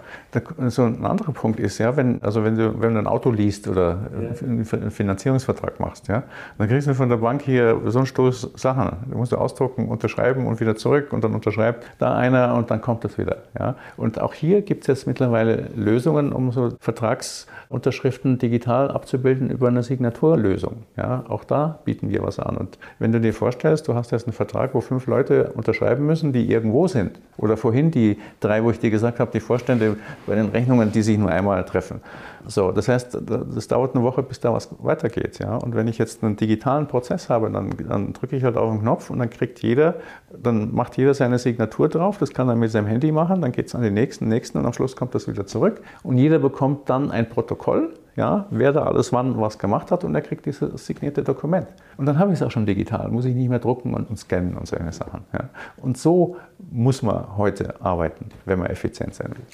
So 0.68 0.84
ein 0.84 1.04
anderer 1.04 1.32
Punkt 1.32 1.60
ist, 1.60 1.80
ja, 1.80 1.96
wenn, 1.98 2.22
also 2.22 2.44
wenn 2.44 2.56
du, 2.56 2.80
wenn 2.82 2.94
du 2.94 3.00
ein 3.00 3.08
Auto 3.08 3.32
liest 3.32 3.68
oder 3.68 3.98
einen 4.42 4.66
Finanzierungsvertrag 4.92 5.80
machst, 5.80 6.08
ja, 6.08 6.24
dann 6.58 6.68
kriegst 6.68 6.88
du 6.88 6.94
von 6.94 7.10
der 7.10 7.18
Bank 7.18 7.42
hier 7.42 7.82
so 7.86 8.00
einen 8.00 8.06
Stoß 8.06 8.52
Sachen. 8.56 8.98
Du 9.10 9.18
musst 9.18 9.32
du 9.32 9.38
ausdrucken, 9.38 9.88
unterschreiben 9.88 10.46
und 10.46 10.60
wieder 10.60 10.76
zurück 10.76 11.14
und 11.14 11.24
dann 11.24 11.34
unterschreibt 11.34 11.86
da 12.00 12.16
einer 12.16 12.56
und 12.56 12.70
dann 12.70 12.82
kommt 12.82 13.04
das 13.04 13.18
wieder. 13.18 13.38
Ja. 13.60 13.76
Und 13.98 14.22
auch 14.22 14.34
hier 14.34 14.62
gibt 14.62 14.82
es 14.82 14.88
jetzt 14.88 15.08
mittlerweile 15.08 15.70
Lösungen, 15.76 16.23
Lösungen, 16.24 16.34
um 16.34 16.52
so 16.52 16.70
Vertragsunterschriften 16.80 18.38
digital 18.38 18.92
abzubilden 18.92 19.50
über 19.50 19.68
eine 19.68 19.84
Signaturlösung. 19.84 20.84
Ja, 20.98 21.24
auch 21.28 21.44
da 21.44 21.80
bieten 21.86 22.10
wir 22.10 22.24
was 22.24 22.40
an. 22.40 22.58
Und 22.58 22.78
wenn 23.00 23.12
du 23.12 23.20
dir 23.20 23.34
vorstellst, 23.34 23.88
du 23.88 23.96
hast 23.96 24.12
jetzt 24.12 24.28
einen 24.28 24.34
Vertrag, 24.34 24.74
wo 24.74 24.82
fünf 24.82 25.08
Leute 25.08 25.52
unterschreiben 25.56 26.06
müssen, 26.06 26.34
die 26.34 26.50
irgendwo 26.50 26.88
sind. 26.88 27.20
Oder 27.38 27.58
vorhin 27.58 27.92
die 27.92 28.18
drei, 28.40 28.64
wo 28.64 28.72
ich 28.72 28.80
dir 28.80 28.92
gesagt 28.92 29.20
habe, 29.20 29.32
die 29.32 29.40
Vorstände 29.40 29.98
bei 30.28 30.36
den 30.36 30.50
Rechnungen, 30.50 30.92
die 30.92 31.02
sich 31.02 31.18
nur 31.18 31.30
einmal 31.30 31.64
treffen. 31.66 32.02
So, 32.46 32.72
das 32.72 32.90
heißt, 32.90 33.18
das 33.26 33.68
dauert 33.68 33.96
eine 33.96 34.04
Woche, 34.04 34.22
bis 34.22 34.40
da 34.40 34.54
was 34.54 34.70
weitergeht. 34.80 35.40
Ja? 35.40 35.56
Und 35.56 35.76
wenn 35.76 35.88
ich 35.88 35.98
jetzt 35.98 36.24
einen 36.24 36.36
digitalen 36.36 36.88
Prozess 36.88 37.30
habe, 37.30 37.50
dann, 37.50 37.72
dann 37.88 38.14
drücke 38.14 38.36
ich 38.36 38.44
halt 38.44 38.58
auf 38.58 38.70
den 38.70 38.82
Knopf 38.82 39.10
und 39.10 39.20
dann 39.20 39.30
kriegt 39.30 39.62
jeder, 39.62 39.96
dann 40.36 40.74
macht 40.74 40.98
jeder 40.98 41.14
seine 41.14 41.40
Signatur 41.40 41.88
drauf. 41.88 42.18
Das 42.18 42.34
kann 42.34 42.50
er 42.50 42.56
mit 42.56 42.72
seinem 42.72 42.88
Handy 42.88 43.12
machen, 43.12 43.42
dann 43.42 43.52
geht 43.54 43.68
es 43.68 43.76
an 43.76 43.82
den 43.82 43.94
nächsten, 43.94 44.28
nächsten 44.28 44.58
und 44.58 44.66
am 44.66 44.74
Schluss 44.74 44.96
kommt 44.96 45.16
das 45.16 45.28
wieder 45.28 45.46
zurück. 45.46 45.82
Und 46.04 46.13
jeder 46.18 46.40
bekommt 46.40 46.90
dann 46.90 47.12
ein 47.12 47.30
Protokoll, 47.30 47.94
ja, 48.16 48.46
wer 48.52 48.72
da 48.72 48.84
alles 48.84 49.12
wann 49.12 49.40
was 49.40 49.58
gemacht 49.58 49.92
hat 49.92 50.04
und 50.04 50.14
er 50.14 50.22
kriegt 50.22 50.46
dieses 50.46 50.86
signierte 50.86 51.24
Dokument. 51.24 51.68
Und 51.98 52.06
dann 52.06 52.20
habe 52.20 52.32
ich 52.32 52.40
es 52.40 52.44
auch 52.44 52.52
schon 52.52 52.66
digital, 52.66 53.10
muss 53.10 53.26
ich 53.26 53.34
nicht 53.34 53.50
mehr 53.50 53.60
drucken 53.60 53.94
und, 53.94 54.10
und 54.10 54.18
scannen 54.18 54.56
und 54.56 54.68
solche 54.68 54.92
Sachen. 54.92 55.22
Ja. 55.34 55.50
Und 55.78 55.98
so 55.98 56.38
muss 56.72 57.02
man 57.02 57.38
heute 57.38 57.82
arbeiten, 57.82 58.30
wenn 58.46 58.60
man 58.60 58.70
effizient 58.70 59.16
sein 59.16 59.30
will 59.32 59.46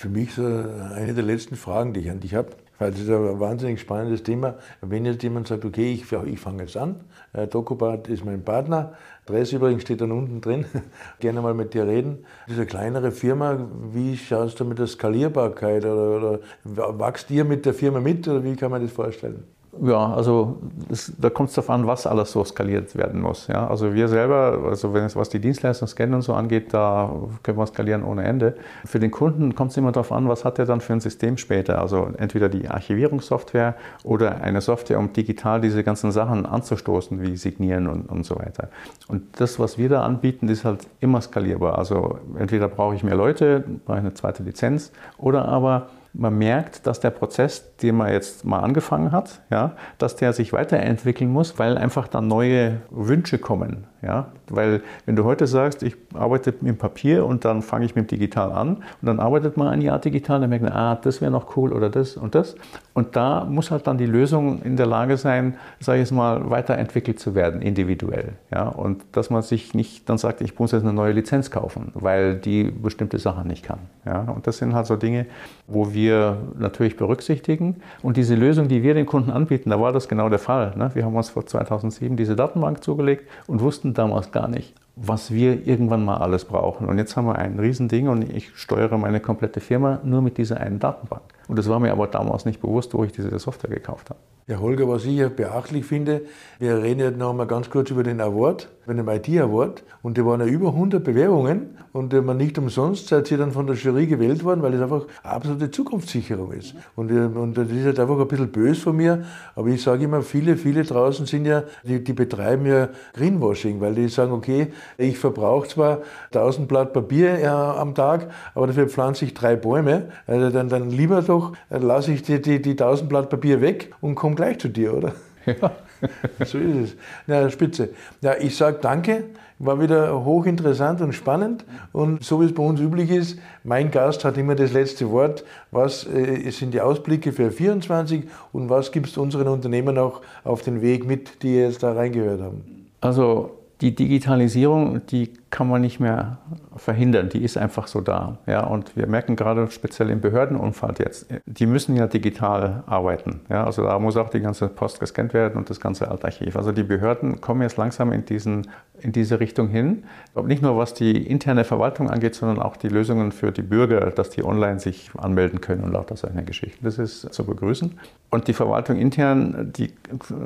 für 0.00 0.08
mich 0.08 0.32
so 0.32 0.42
eine 0.42 1.12
der 1.12 1.22
letzten 1.22 1.56
Fragen, 1.56 1.92
die 1.92 2.00
ich 2.00 2.10
an 2.10 2.20
dich 2.20 2.34
habe. 2.34 2.48
Weil 2.78 2.90
das 2.92 3.00
ist 3.00 3.10
ein 3.10 3.38
wahnsinnig 3.38 3.82
spannendes 3.82 4.22
Thema. 4.22 4.54
Wenn 4.80 5.04
jetzt 5.04 5.22
jemand 5.22 5.46
sagt, 5.46 5.66
okay, 5.66 5.92
ich, 5.92 6.10
ich 6.10 6.40
fange 6.40 6.62
jetzt 6.62 6.78
an, 6.78 6.96
äh, 7.34 7.46
Dokubart 7.46 8.08
ist 8.08 8.24
mein 8.24 8.42
Partner, 8.42 8.94
Adresse 9.30 9.56
übrigens 9.56 9.82
steht 9.82 10.00
dann 10.00 10.12
unten 10.12 10.40
drin, 10.40 10.64
gerne 11.20 11.40
mal 11.40 11.54
mit 11.54 11.74
dir 11.74 11.86
reden. 11.86 12.24
Diese 12.48 12.66
kleinere 12.66 13.12
Firma, 13.12 13.68
wie 13.92 14.16
schaust 14.16 14.60
du 14.60 14.64
mit 14.64 14.78
der 14.78 14.86
Skalierbarkeit 14.86 15.84
oder, 15.84 16.40
oder 16.64 16.98
wächst 16.98 17.30
ihr 17.30 17.44
mit 17.44 17.64
der 17.64 17.74
Firma 17.74 18.00
mit 18.00 18.26
oder 18.26 18.42
wie 18.44 18.56
kann 18.56 18.70
man 18.70 18.82
das 18.82 18.92
vorstellen? 18.92 19.44
Ja, 19.82 20.12
also 20.14 20.58
das, 20.88 21.12
da 21.16 21.30
kommt 21.30 21.50
es 21.50 21.54
darauf 21.54 21.70
an, 21.70 21.86
was 21.86 22.04
alles 22.04 22.32
so 22.32 22.44
skaliert 22.44 22.96
werden 22.96 23.20
muss. 23.20 23.46
Ja? 23.46 23.68
Also 23.68 23.94
wir 23.94 24.08
selber, 24.08 24.58
also 24.66 24.92
wenn 24.94 25.04
es 25.04 25.14
was 25.14 25.28
die 25.28 25.38
Dienstleistung 25.38 25.86
Scannen 25.86 26.14
und 26.14 26.22
so 26.22 26.34
angeht, 26.34 26.74
da 26.74 27.12
können 27.44 27.56
wir 27.56 27.66
skalieren 27.66 28.02
ohne 28.02 28.24
Ende. 28.24 28.56
Für 28.84 28.98
den 28.98 29.12
Kunden 29.12 29.54
kommt 29.54 29.70
es 29.70 29.76
immer 29.76 29.92
darauf 29.92 30.10
an, 30.10 30.28
was 30.28 30.44
hat 30.44 30.58
er 30.58 30.66
dann 30.66 30.80
für 30.80 30.92
ein 30.92 31.00
System 31.00 31.36
später. 31.36 31.80
Also 31.80 32.08
entweder 32.18 32.48
die 32.48 32.68
Archivierungssoftware 32.68 33.76
oder 34.02 34.40
eine 34.40 34.60
Software, 34.60 34.98
um 34.98 35.12
digital 35.12 35.60
diese 35.60 35.84
ganzen 35.84 36.10
Sachen 36.10 36.46
anzustoßen, 36.46 37.22
wie 37.22 37.36
Signieren 37.36 37.86
und, 37.86 38.08
und 38.08 38.26
so 38.26 38.36
weiter. 38.36 38.70
Und 39.06 39.40
das, 39.40 39.60
was 39.60 39.78
wir 39.78 39.88
da 39.88 40.02
anbieten, 40.02 40.48
ist 40.48 40.64
halt 40.64 40.88
immer 40.98 41.20
skalierbar. 41.20 41.78
Also 41.78 42.18
entweder 42.36 42.66
brauche 42.66 42.96
ich 42.96 43.04
mehr 43.04 43.14
Leute, 43.14 43.64
brauche 43.86 43.98
ich 43.98 44.04
eine 44.04 44.14
zweite 44.14 44.42
Lizenz 44.42 44.90
oder 45.16 45.46
aber 45.46 45.86
man 46.12 46.36
merkt, 46.36 46.86
dass 46.86 47.00
der 47.00 47.10
Prozess, 47.10 47.76
den 47.76 47.96
man 47.96 48.12
jetzt 48.12 48.44
mal 48.44 48.60
angefangen 48.60 49.12
hat, 49.12 49.40
ja, 49.50 49.72
dass 49.98 50.16
der 50.16 50.32
sich 50.32 50.52
weiterentwickeln 50.52 51.30
muss, 51.30 51.58
weil 51.58 51.78
einfach 51.78 52.08
dann 52.08 52.28
neue 52.28 52.80
Wünsche 52.90 53.38
kommen. 53.38 53.86
Ja? 54.02 54.28
Weil 54.48 54.82
wenn 55.06 55.16
du 55.16 55.24
heute 55.24 55.46
sagst, 55.46 55.82
ich 55.82 55.96
arbeite 56.14 56.54
mit 56.60 56.78
Papier 56.78 57.26
und 57.26 57.44
dann 57.44 57.62
fange 57.62 57.84
ich 57.84 57.94
mit 57.94 58.10
dem 58.10 58.18
Digital 58.18 58.52
an 58.52 58.76
und 58.76 58.84
dann 59.02 59.20
arbeitet 59.20 59.56
man 59.56 59.68
ein 59.68 59.80
Jahr 59.82 59.98
digital, 59.98 60.40
dann 60.40 60.50
merkt 60.50 60.64
man, 60.64 60.72
ah, 60.72 60.96
das 60.96 61.20
wäre 61.20 61.30
noch 61.30 61.56
cool 61.56 61.72
oder 61.72 61.90
das 61.90 62.16
und 62.16 62.34
das. 62.34 62.56
Und 62.94 63.14
da 63.14 63.44
muss 63.44 63.70
halt 63.70 63.86
dann 63.86 63.98
die 63.98 64.06
Lösung 64.06 64.62
in 64.62 64.76
der 64.76 64.86
Lage 64.86 65.16
sein, 65.16 65.56
sage 65.78 65.98
ich 65.98 66.08
jetzt 66.08 66.12
mal, 66.12 66.50
weiterentwickelt 66.50 67.20
zu 67.20 67.34
werden, 67.34 67.62
individuell. 67.62 68.32
Ja? 68.50 68.68
Und 68.68 69.04
dass 69.12 69.30
man 69.30 69.42
sich 69.42 69.74
nicht 69.74 70.08
dann 70.08 70.18
sagt, 70.18 70.40
ich 70.40 70.58
muss 70.58 70.72
jetzt 70.72 70.82
eine 70.82 70.92
neue 70.92 71.12
Lizenz 71.12 71.50
kaufen, 71.50 71.92
weil 71.94 72.36
die 72.36 72.64
bestimmte 72.64 73.18
Sachen 73.18 73.46
nicht 73.46 73.64
kann. 73.64 73.78
Ja? 74.04 74.22
Und 74.22 74.46
das 74.46 74.58
sind 74.58 74.74
halt 74.74 74.86
so 74.86 74.96
Dinge, 74.96 75.26
wo 75.66 75.92
wir 75.92 75.99
natürlich 76.08 76.96
berücksichtigen. 76.96 77.76
Und 78.02 78.16
diese 78.16 78.34
Lösung, 78.34 78.68
die 78.68 78.82
wir 78.82 78.94
den 78.94 79.06
Kunden 79.06 79.30
anbieten, 79.30 79.70
da 79.70 79.80
war 79.80 79.92
das 79.92 80.08
genau 80.08 80.28
der 80.28 80.38
Fall. 80.38 80.74
Ne? 80.76 80.90
Wir 80.94 81.04
haben 81.04 81.14
uns 81.14 81.30
vor 81.30 81.44
2007 81.44 82.16
diese 82.16 82.36
Datenbank 82.36 82.82
zugelegt 82.82 83.28
und 83.46 83.60
wussten 83.60 83.92
damals 83.94 84.32
gar 84.32 84.48
nicht, 84.48 84.74
was 84.96 85.32
wir 85.32 85.66
irgendwann 85.66 86.04
mal 86.04 86.18
alles 86.18 86.44
brauchen. 86.44 86.86
Und 86.88 86.98
jetzt 86.98 87.16
haben 87.16 87.26
wir 87.26 87.36
ein 87.36 87.58
Riesending 87.58 88.08
und 88.08 88.30
ich 88.32 88.50
steuere 88.54 88.98
meine 88.98 89.20
komplette 89.20 89.60
Firma 89.60 90.00
nur 90.04 90.22
mit 90.22 90.38
dieser 90.38 90.60
einen 90.60 90.78
Datenbank. 90.78 91.22
Und 91.48 91.58
das 91.58 91.68
war 91.68 91.80
mir 91.80 91.92
aber 91.92 92.06
damals 92.06 92.44
nicht 92.44 92.60
bewusst, 92.60 92.94
wo 92.94 93.02
ich 93.04 93.12
diese 93.12 93.36
Software 93.38 93.70
gekauft 93.70 94.10
habe. 94.10 94.20
Ja, 94.46 94.58
Holger, 94.58 94.88
was 94.88 95.04
ich 95.04 95.16
ja 95.16 95.28
beachtlich 95.28 95.84
finde, 95.84 96.22
wir 96.58 96.82
reden 96.82 96.98
jetzt 96.98 97.18
noch 97.18 97.32
mal 97.32 97.46
ganz 97.46 97.70
kurz 97.70 97.90
über 97.90 98.02
den 98.02 98.20
Award, 98.20 98.68
über 98.84 98.94
den 98.94 99.06
IT-Award. 99.06 99.84
Und 100.02 100.18
da 100.18 100.26
waren 100.26 100.40
ja 100.40 100.46
über 100.46 100.68
100 100.68 101.04
Bewerbungen 101.04 101.76
und 101.92 102.12
man 102.24 102.36
nicht 102.36 102.58
umsonst 102.58 103.08
seid 103.08 103.30
ihr 103.30 103.38
dann 103.38 103.52
von 103.52 103.66
der 103.66 103.76
Jury 103.76 104.06
gewählt 104.06 104.42
worden, 104.42 104.62
weil 104.62 104.74
es 104.74 104.82
einfach 104.82 105.06
absolute 105.22 105.70
Zukunftssicherung 105.70 106.52
ist. 106.52 106.74
Und, 106.96 107.12
und 107.12 107.56
das 107.56 107.68
ist 107.68 107.84
jetzt 107.84 108.00
einfach 108.00 108.18
ein 108.18 108.26
bisschen 108.26 108.50
böse 108.50 108.80
von 108.80 108.96
mir, 108.96 109.24
aber 109.54 109.68
ich 109.68 109.82
sage 109.82 110.04
immer, 110.04 110.22
viele, 110.22 110.56
viele 110.56 110.82
draußen 110.82 111.26
sind 111.26 111.46
ja, 111.46 111.62
die, 111.84 112.02
die 112.02 112.12
betreiben 112.12 112.66
ja 112.66 112.88
Greenwashing, 113.14 113.80
weil 113.80 113.94
die 113.94 114.08
sagen, 114.08 114.32
okay, 114.32 114.72
ich 114.98 115.18
verbrauche 115.18 115.68
zwar 115.68 115.98
1000 116.32 116.68
Blatt 116.68 116.92
Papier 116.92 117.38
ja, 117.38 117.76
am 117.76 117.94
Tag, 117.94 118.30
aber 118.54 118.66
dafür 118.66 118.88
pflanze 118.88 119.24
ich 119.24 119.34
drei 119.34 119.56
Bäume. 119.56 120.06
Also 120.26 120.50
dann, 120.50 120.68
dann 120.68 120.90
lieber 120.90 121.22
doch 121.22 121.52
lasse 121.68 122.12
ich 122.12 122.22
die, 122.22 122.40
die, 122.40 122.60
die 122.60 122.70
1000 122.70 123.08
Blatt 123.08 123.30
Papier 123.30 123.60
weg 123.60 123.92
und 124.00 124.14
komme 124.14 124.34
gleich 124.34 124.58
zu 124.58 124.68
dir, 124.68 124.96
oder? 124.96 125.12
Ja. 125.46 125.72
so 126.44 126.58
ist 126.58 126.76
es. 126.76 126.96
Na, 127.26 127.48
spitze. 127.50 127.90
Ja, 128.20 128.34
ich 128.38 128.56
sage 128.56 128.78
danke. 128.80 129.24
War 129.58 129.78
wieder 129.78 130.24
hochinteressant 130.24 131.02
und 131.02 131.12
spannend. 131.12 131.66
Und 131.92 132.24
so 132.24 132.40
wie 132.40 132.46
es 132.46 132.54
bei 132.54 132.62
uns 132.62 132.80
üblich 132.80 133.10
ist, 133.10 133.38
mein 133.62 133.90
Gast 133.90 134.24
hat 134.24 134.38
immer 134.38 134.54
das 134.54 134.72
letzte 134.72 135.10
Wort. 135.10 135.44
Was 135.70 136.06
äh, 136.06 136.50
sind 136.50 136.72
die 136.72 136.80
Ausblicke 136.80 137.32
für 137.32 137.50
24 137.50 138.24
und 138.52 138.70
was 138.70 138.90
gibt 138.90 139.08
es 139.08 139.18
unseren 139.18 139.48
Unternehmen 139.48 139.98
auch 139.98 140.22
auf 140.44 140.62
den 140.62 140.80
Weg 140.80 141.06
mit, 141.06 141.42
die 141.42 141.56
jetzt 141.56 141.82
da 141.82 141.92
reingehört 141.92 142.40
haben? 142.40 142.88
Also 143.02 143.59
die 143.80 143.94
Digitalisierung, 143.94 145.06
die 145.06 145.32
kann 145.50 145.68
man 145.68 145.80
nicht 145.80 145.98
mehr 145.98 146.38
verhindern, 146.76 147.28
die 147.28 147.42
ist 147.42 147.58
einfach 147.58 147.88
so 147.88 148.00
da. 148.00 148.38
Ja, 148.46 148.64
und 148.64 148.96
wir 148.96 149.06
merken 149.08 149.34
gerade 149.34 149.68
speziell 149.70 150.10
im 150.10 150.20
Behördenumfeld 150.20 151.00
jetzt, 151.00 151.26
die 151.44 151.66
müssen 151.66 151.96
ja 151.96 152.06
digital 152.06 152.84
arbeiten. 152.86 153.40
Ja, 153.48 153.64
also 153.64 153.82
da 153.82 153.98
muss 153.98 154.16
auch 154.16 154.30
die 154.30 154.40
ganze 154.40 154.68
Post 154.68 155.00
gescannt 155.00 155.34
werden 155.34 155.56
und 155.56 155.68
das 155.68 155.80
ganze 155.80 156.08
Altarchiv. 156.08 156.56
Also 156.56 156.70
die 156.70 156.84
Behörden 156.84 157.40
kommen 157.40 157.62
jetzt 157.62 157.76
langsam 157.76 158.12
in, 158.12 158.24
diesen, 158.24 158.68
in 159.00 159.10
diese 159.10 159.40
Richtung 159.40 159.68
hin. 159.68 160.04
Nicht 160.44 160.62
nur 160.62 160.76
was 160.76 160.94
die 160.94 161.26
interne 161.26 161.64
Verwaltung 161.64 162.08
angeht, 162.08 162.36
sondern 162.36 162.60
auch 162.60 162.76
die 162.76 162.88
Lösungen 162.88 163.32
für 163.32 163.50
die 163.50 163.62
Bürger, 163.62 164.10
dass 164.12 164.30
die 164.30 164.44
online 164.44 164.78
sich 164.78 165.10
anmelden 165.18 165.60
können 165.60 165.82
und 165.82 165.92
lauter 165.92 166.16
solche 166.16 166.44
Geschichten. 166.44 166.84
Das 166.84 166.98
ist 166.98 167.34
zu 167.34 167.44
begrüßen. 167.44 167.98
Und 168.30 168.46
die 168.46 168.52
Verwaltung 168.52 168.96
intern, 168.96 169.72
die 169.76 169.92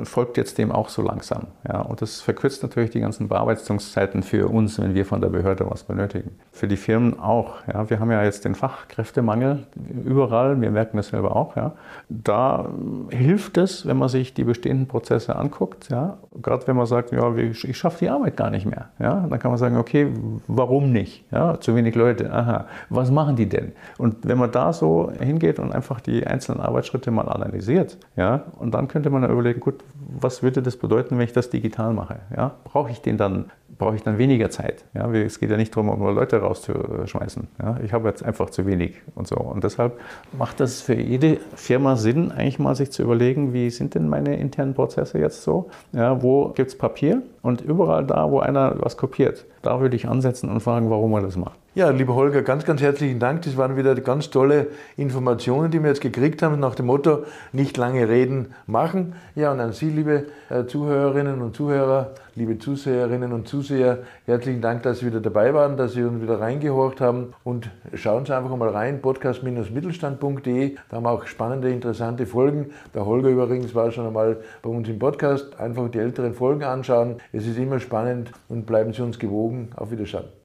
folgt 0.03 0.37
jetzt 0.37 0.57
dem 0.57 0.71
auch 0.71 0.89
so 0.89 1.03
langsam. 1.03 1.47
Ja, 1.67 1.81
und 1.81 2.01
das 2.01 2.21
verkürzt 2.21 2.63
natürlich 2.63 2.89
die 2.89 3.01
ganzen 3.01 3.27
Bearbeitungszeiten 3.27 4.23
für 4.23 4.47
uns, 4.47 4.79
wenn 4.79 4.94
wenn 4.95 4.99
wir 4.99 5.05
von 5.05 5.19
der 5.19 5.27
Behörde 5.27 5.69
was 5.69 5.83
benötigen. 5.83 6.31
Für 6.53 6.69
die 6.69 6.77
Firmen 6.77 7.19
auch. 7.19 7.55
Ja. 7.67 7.89
Wir 7.89 7.99
haben 7.99 8.11
ja 8.11 8.23
jetzt 8.23 8.45
den 8.45 8.55
Fachkräftemangel 8.55 9.67
überall, 10.05 10.59
wir 10.61 10.71
merken 10.71 10.95
das 10.95 11.09
selber 11.09 11.35
auch. 11.35 11.57
Ja. 11.57 11.73
Da 12.07 12.69
hilft 13.09 13.57
es, 13.57 13.85
wenn 13.85 13.97
man 13.97 14.07
sich 14.07 14.33
die 14.33 14.45
bestehenden 14.45 14.87
Prozesse 14.87 15.35
anguckt. 15.35 15.89
Ja. 15.89 16.17
Gerade 16.41 16.65
wenn 16.67 16.77
man 16.77 16.85
sagt, 16.85 17.11
ja, 17.11 17.35
ich 17.35 17.77
schaffe 17.77 17.99
die 17.99 18.09
Arbeit 18.09 18.37
gar 18.37 18.49
nicht 18.49 18.65
mehr. 18.65 18.85
Ja. 18.99 19.25
Dann 19.29 19.37
kann 19.37 19.51
man 19.51 19.57
sagen, 19.57 19.75
okay, 19.75 20.07
warum 20.47 20.93
nicht? 20.93 21.25
Ja. 21.29 21.59
Zu 21.59 21.75
wenig 21.75 21.95
Leute, 21.95 22.31
aha, 22.31 22.65
was 22.89 23.11
machen 23.11 23.35
die 23.35 23.49
denn? 23.49 23.73
Und 23.97 24.25
wenn 24.25 24.37
man 24.37 24.51
da 24.51 24.71
so 24.71 25.11
hingeht 25.19 25.59
und 25.59 25.73
einfach 25.73 25.99
die 25.99 26.25
einzelnen 26.25 26.61
Arbeitsschritte 26.61 27.11
mal 27.11 27.27
analysiert, 27.27 27.97
ja, 28.15 28.43
und 28.59 28.73
dann 28.73 28.87
könnte 28.87 29.09
man 29.09 29.29
überlegen, 29.29 29.59
gut, 29.59 29.83
was 30.19 30.41
würde 30.41 30.61
das 30.61 30.77
bedeuten, 30.77 31.17
wenn 31.17 31.25
ich 31.25 31.33
das 31.33 31.49
digital 31.49 31.93
mache? 31.93 32.19
Ja? 32.35 32.51
Brauche 32.63 32.91
ich 32.91 33.01
den 33.01 33.17
dann, 33.17 33.51
brauche 33.77 33.95
ich 33.95 34.03
dann 34.03 34.17
weniger 34.17 34.49
Zeit? 34.49 34.84
Ja? 34.93 35.11
Es 35.11 35.39
geht 35.39 35.49
ja 35.49 35.57
nicht 35.57 35.75
darum, 35.75 35.97
nur 35.97 36.13
Leute 36.13 36.37
rauszuschmeißen. 36.37 37.47
Ja? 37.61 37.77
Ich 37.83 37.93
habe 37.93 38.07
jetzt 38.07 38.23
einfach 38.23 38.49
zu 38.49 38.65
wenig 38.65 39.01
und 39.15 39.27
so. 39.27 39.35
Und 39.35 39.63
deshalb 39.63 39.99
macht 40.37 40.59
das 40.59 40.81
für 40.81 40.95
jede 40.95 41.37
Firma 41.55 41.95
Sinn, 41.95 42.31
eigentlich 42.31 42.59
mal 42.59 42.75
sich 42.75 42.91
zu 42.91 43.03
überlegen, 43.03 43.53
wie 43.53 43.69
sind 43.69 43.95
denn 43.95 44.07
meine 44.07 44.35
internen 44.37 44.73
Prozesse 44.73 45.19
jetzt 45.19 45.43
so? 45.43 45.69
Ja, 45.91 46.21
wo 46.21 46.49
gibt 46.49 46.69
es 46.69 46.77
Papier? 46.77 47.21
Und 47.41 47.61
überall 47.61 48.05
da, 48.05 48.29
wo 48.31 48.39
einer 48.39 48.75
was 48.79 48.97
kopiert, 48.97 49.45
da 49.61 49.79
würde 49.81 49.95
ich 49.95 50.07
ansetzen 50.07 50.49
und 50.49 50.61
fragen, 50.61 50.89
warum 50.89 51.13
er 51.13 51.21
das 51.21 51.37
macht. 51.37 51.59
Ja, 51.75 51.89
lieber 51.89 52.15
Holger, 52.15 52.41
ganz, 52.41 52.63
ganz 52.63 52.81
herzlichen 52.81 53.19
Dank. 53.19 53.41
Das 53.41 53.57
waren 53.57 53.75
wieder 53.75 53.93
ganz 53.95 54.29
tolle 54.29 54.67
Informationen, 54.95 55.71
die 55.71 55.81
wir 55.81 55.89
jetzt 55.89 55.99
gekriegt 55.99 56.41
haben, 56.41 56.57
nach 56.57 56.73
dem 56.73 56.85
Motto, 56.85 57.25
nicht 57.51 57.75
lange 57.75 58.07
reden, 58.07 58.53
machen. 58.65 59.15
Ja, 59.35 59.51
und 59.51 59.59
an 59.59 59.73
Sie, 59.73 59.89
liebe 59.89 60.27
äh, 60.49 60.63
Zuhörerinnen 60.67 61.41
und 61.41 61.53
Zuhörer, 61.53 62.11
liebe 62.35 62.57
Zuseherinnen 62.59 63.33
und 63.33 63.49
Zuseher, 63.49 64.03
herzlichen 64.25 64.61
Dank, 64.61 64.83
dass 64.83 64.99
Sie 64.99 65.07
wieder 65.07 65.19
dabei 65.19 65.53
waren, 65.53 65.75
dass 65.75 65.91
Sie 65.91 66.03
uns 66.03 66.21
wieder 66.21 66.39
reingehorcht 66.39 67.01
haben. 67.01 67.33
Und 67.43 67.69
schauen 67.93 68.25
Sie 68.25 68.33
einfach 68.33 68.55
mal 68.55 68.69
rein, 68.69 69.01
podcast-mittelstand.de. 69.01 70.75
Da 70.87 70.95
haben 70.95 71.03
wir 71.03 71.11
auch 71.11 71.25
spannende, 71.25 71.71
interessante 71.71 72.25
Folgen. 72.25 72.67
Der 72.93 73.05
Holger 73.05 73.27
übrigens 73.27 73.75
war 73.75 73.91
schon 73.91 74.07
einmal 74.07 74.37
bei 74.61 74.69
uns 74.69 74.87
im 74.87 74.97
Podcast. 74.97 75.59
Einfach 75.59 75.89
die 75.91 75.99
älteren 75.99 76.35
Folgen 76.35 76.63
anschauen. 76.63 77.17
Es 77.33 77.45
ist 77.45 77.57
immer 77.57 77.81
spannend 77.81 78.31
und 78.47 78.65
bleiben 78.65 78.93
Sie 78.93 79.01
uns 79.01 79.19
gewogen. 79.19 79.71
Auf 79.75 79.91
Wiedersehen. 79.91 80.44